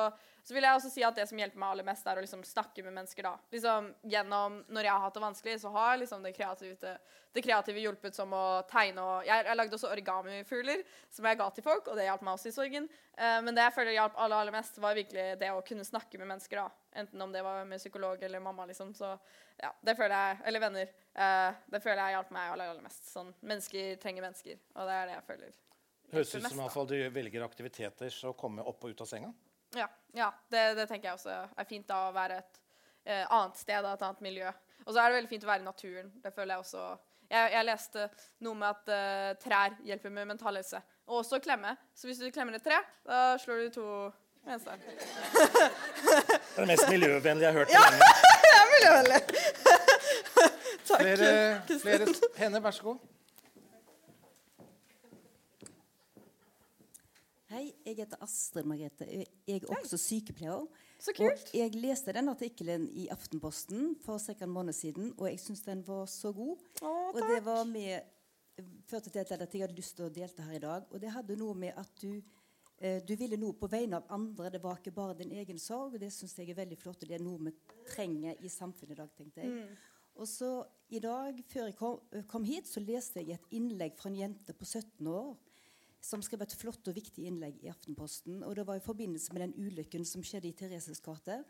[0.49, 2.41] så vil jeg også si at det som hjelper meg aller mest, er å liksom
[2.41, 3.35] snakke med mennesker, da.
[3.53, 6.93] Liksom gjennom Når jeg har hatt det vanskelig, så har liksom det kreative,
[7.37, 10.81] det kreative hjulpet som å tegne og Jeg, jeg lagde også origami-fugler
[11.13, 12.87] som jeg ga til folk, og det hjalp meg også i sorgen.
[13.13, 16.17] Eh, men det jeg føler hjalp aller, aller mest, var virkelig det å kunne snakke
[16.17, 16.89] med mennesker, da.
[17.03, 18.95] Enten om det var med psykolog eller mamma, liksom.
[18.97, 19.11] Så
[19.61, 20.95] ja, det føler jeg Eller venner.
[21.13, 23.05] Eh, det føler jeg hjalp meg aller, aller mest.
[23.11, 25.53] Sånn, mennesker trenger mennesker, og det er det jeg føler.
[26.09, 29.29] Høres ut som fall du velger aktiviteter så å komme opp og ut av senga.
[29.77, 32.59] Ja, ja det, det tenker jeg også er fint da å være et
[33.05, 34.51] eh, annet sted, et annet miljø.
[34.85, 36.11] Og så er det veldig fint å være i naturen.
[36.23, 36.85] Det føler jeg også.
[37.29, 38.07] Jeg, jeg leste
[38.45, 40.81] noe med at eh, trær hjelper med mental helse.
[41.09, 41.75] Og også å klemme.
[41.93, 43.85] Så hvis du klemmer et tre, da slår du to
[44.47, 44.81] mennesker.
[46.49, 48.09] Det er det mest miljøvennlige jeg har hørt på lenge.
[48.45, 49.21] Det er miljøvennlig!
[50.89, 51.01] Takk.
[51.01, 52.07] Flere, flere
[52.39, 52.97] hender, vær så god.
[57.49, 59.07] Hei, jeg heter Astrid Margrethe.
[59.47, 60.67] Jeg er også sykepleier.
[60.99, 61.49] Så kult.
[61.49, 64.35] Og jeg leste den artikkelen i Aftenposten for ca.
[64.43, 66.57] en måned siden, og jeg syns den var så god.
[66.81, 68.15] Å, og det var med
[68.89, 70.87] førte til at jeg hadde lyst til å delta her i dag.
[70.91, 72.21] Og det hadde noe med at du,
[72.77, 74.49] eh, du ville noe på vegne av andre.
[74.49, 75.95] Det var ikke bare din egen sorg.
[75.95, 77.03] Og det syns jeg er veldig flott.
[77.03, 77.55] Og det er noe vi
[77.93, 79.77] trenger i samfunnet i dag, tenkte jeg.
[80.19, 84.09] Og så i dag, før jeg kom, kom hit, så leste jeg et innlegg fra
[84.09, 85.37] en jente på 17 år
[86.01, 88.43] som skrev et flott og viktig innlegg i Aftenposten.
[88.47, 91.41] Og det var i forbindelse med den ulykken som skjedde i Thereses gate,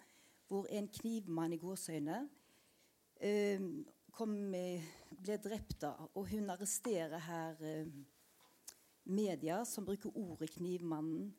[0.49, 2.23] hvor en knivmann i gåseøyne
[3.21, 4.87] eh, eh,
[5.21, 6.07] ble drept av.
[6.17, 7.91] Og hun arresterer her eh,
[9.09, 11.29] media som bruker ordet 'knivmannen'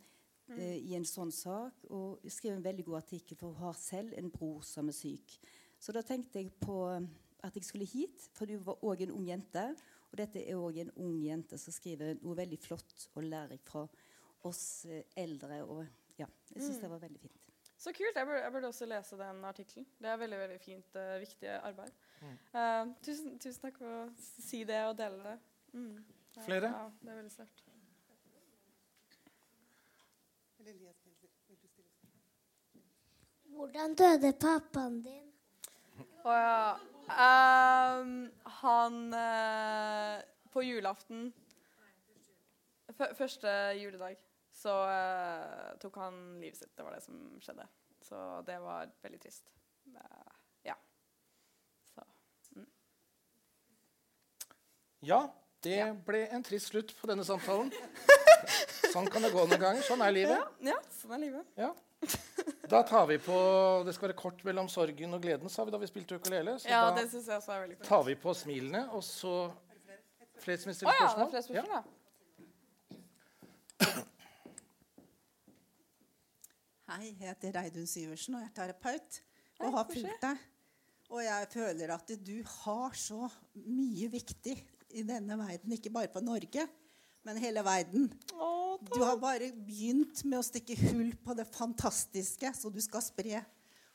[0.57, 1.85] eh, i en sånn sak.
[1.91, 5.39] Og skrev en veldig god artikkel, for hun har selv en bror som er syk.
[5.81, 7.09] Så da tenkte jeg på eh,
[7.43, 9.75] at jeg skulle hit, for du var òg en ung jente.
[10.11, 13.85] Og dette er òg en ung jente som skriver noe veldig flott og lærerikt fra
[14.49, 15.63] oss eh, eldre.
[15.67, 15.85] Og
[16.19, 17.39] ja, jeg syns det var veldig fint.
[17.81, 18.17] Så kult.
[18.17, 19.87] Jeg burde, jeg burde også lese den artikkelen.
[19.99, 21.95] Det er veldig veldig fint, uh, viktig arbeid.
[22.21, 25.37] Eh, tusen, tusen takk for å si det og dele det.
[25.73, 25.95] Mm.
[26.37, 26.73] Ja, Flere?
[26.75, 27.65] Ja, det er veldig sterkt.
[33.51, 35.27] Hvordan døde pappaen din?
[36.25, 36.90] Å ja.
[37.19, 38.31] Ehm,
[38.61, 40.21] han uh,
[40.53, 41.33] På julaften
[43.17, 43.49] Første
[43.81, 44.19] juledag
[44.61, 46.73] så uh, tok han livet sitt.
[46.77, 47.65] Det var det som skjedde.
[48.05, 49.47] Så det var veldig trist.
[49.89, 50.33] Uh,
[50.67, 50.75] ja.
[51.95, 52.05] Så
[55.01, 55.23] Ja,
[55.65, 57.73] det ble en trist slutt på denne samtalen.
[58.93, 59.87] Sånn kan det gå noen ganger.
[59.87, 60.61] Sånn er livet.
[60.67, 61.57] Ja, sånn er livet.
[61.57, 61.73] Ja.
[62.71, 63.37] Da tar vi på
[63.87, 66.59] Det skal være kort mellom sorgen og gleden, sa vi da vi spilte ukulele.
[66.59, 67.89] Så Ja, da det synes jeg også er veldig kult.
[67.89, 69.35] tar vi på smilene, og så
[70.41, 71.83] Flere som vil Å stille ja, det er flere spørsmål, ja.
[76.91, 79.19] Hei, jeg heter Reidun Syversen og jeg er terapeut
[79.61, 80.47] og har fulgt deg.
[81.11, 83.29] Og jeg føler at du har så
[83.67, 84.57] mye viktig
[84.99, 86.65] i denne verden, ikke bare for Norge,
[87.25, 88.11] men hele verden.
[88.35, 93.03] Å, Du har bare begynt med å stikke hull på det fantastiske, så du skal
[93.05, 93.43] spre.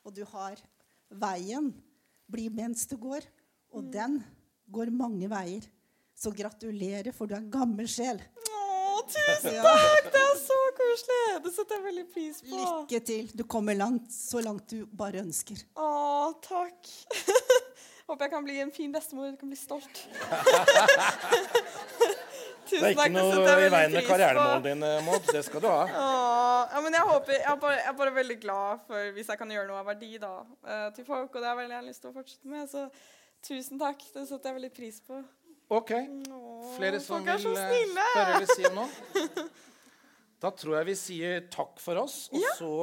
[0.06, 0.56] Og du har
[1.10, 1.72] veien.
[2.30, 3.22] Bli mens du går.
[3.74, 3.92] Og Mm.
[3.92, 4.24] den
[4.72, 5.62] går mange veier.
[6.16, 8.22] Så gratulerer, for du er gammel sjel.
[8.22, 10.04] Å, tusen takk!
[10.14, 11.44] Det er så koselig.
[11.44, 12.56] Det setter jeg veldig pris på.
[12.56, 13.28] Lykke til.
[13.36, 15.58] Du kommer langt, så langt du bare ønsker.
[15.76, 16.88] Å, takk.
[18.08, 19.26] Håper jeg kan bli en fin bestemor.
[19.32, 20.08] Jeg kan bli stolt.
[22.70, 25.28] Det er ikke noe i veien med karrieremålene dine, Maud.
[25.32, 25.84] Det skal du ha.
[26.76, 29.40] Ja, men jeg håper, jeg er, bare, jeg er bare veldig glad for hvis jeg
[29.40, 30.32] kan gjøre noe av verdi da,
[30.66, 32.66] eh, til folk, og det har jeg veldig lyst til å fortsette med.
[32.72, 32.88] Så
[33.46, 34.02] tusen takk.
[34.16, 35.22] Det setter jeg veldig pris på.
[35.78, 35.94] OK.
[36.76, 38.08] Flere som vil eh, snille.
[38.12, 39.46] spørre eller si noe?
[40.46, 42.74] Da tror jeg vi sier takk for oss, og så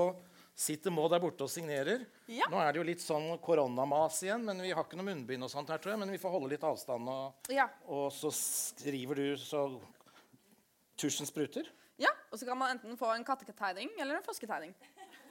[0.58, 2.00] sitter Maud der borte og signerer.
[2.32, 2.46] Ja.
[2.50, 5.50] Nå er det jo litt sånn koronamas igjen, men vi har ikke noe munnbind og
[5.52, 6.00] sånt her, tror jeg.
[6.04, 7.68] Men vi får holde litt avstand, og, Ja.
[7.88, 9.66] og så skriver du så
[10.96, 11.66] tusjen spruter.
[11.98, 12.08] ja.
[12.32, 14.72] Og så kan man enten få en kattetegning eller en fosketegning.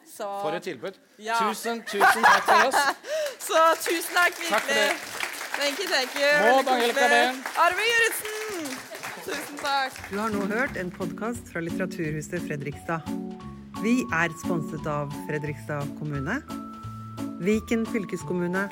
[0.05, 0.97] Så, For et tilbud.
[1.17, 1.37] Ja.
[1.49, 2.75] Tusen, tusen takk for oss.
[3.47, 4.75] så tusen takk, Takk for virkelig.
[4.75, 5.29] det.
[5.57, 6.29] Thank you, thank you.
[6.45, 7.07] Maud Angelica.
[7.09, 7.41] Behn.
[7.57, 8.77] Arve Juritzen.
[9.25, 9.97] Tusen takk.
[10.11, 13.01] Du har nå hørt en podkast fra Litteraturhuset Fredrikstad.
[13.81, 16.37] Vi er sponset av Fredrikstad kommune,
[17.41, 18.69] Viken fylkeskommune,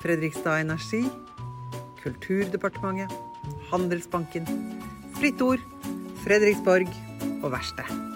[0.00, 1.04] Fredrikstad Energi,
[2.02, 3.12] Kulturdepartementet,
[3.70, 4.48] Handelsbanken,
[5.18, 5.60] Fritt Ord,
[6.24, 6.88] Fredriksborg
[7.42, 8.13] og Verksted.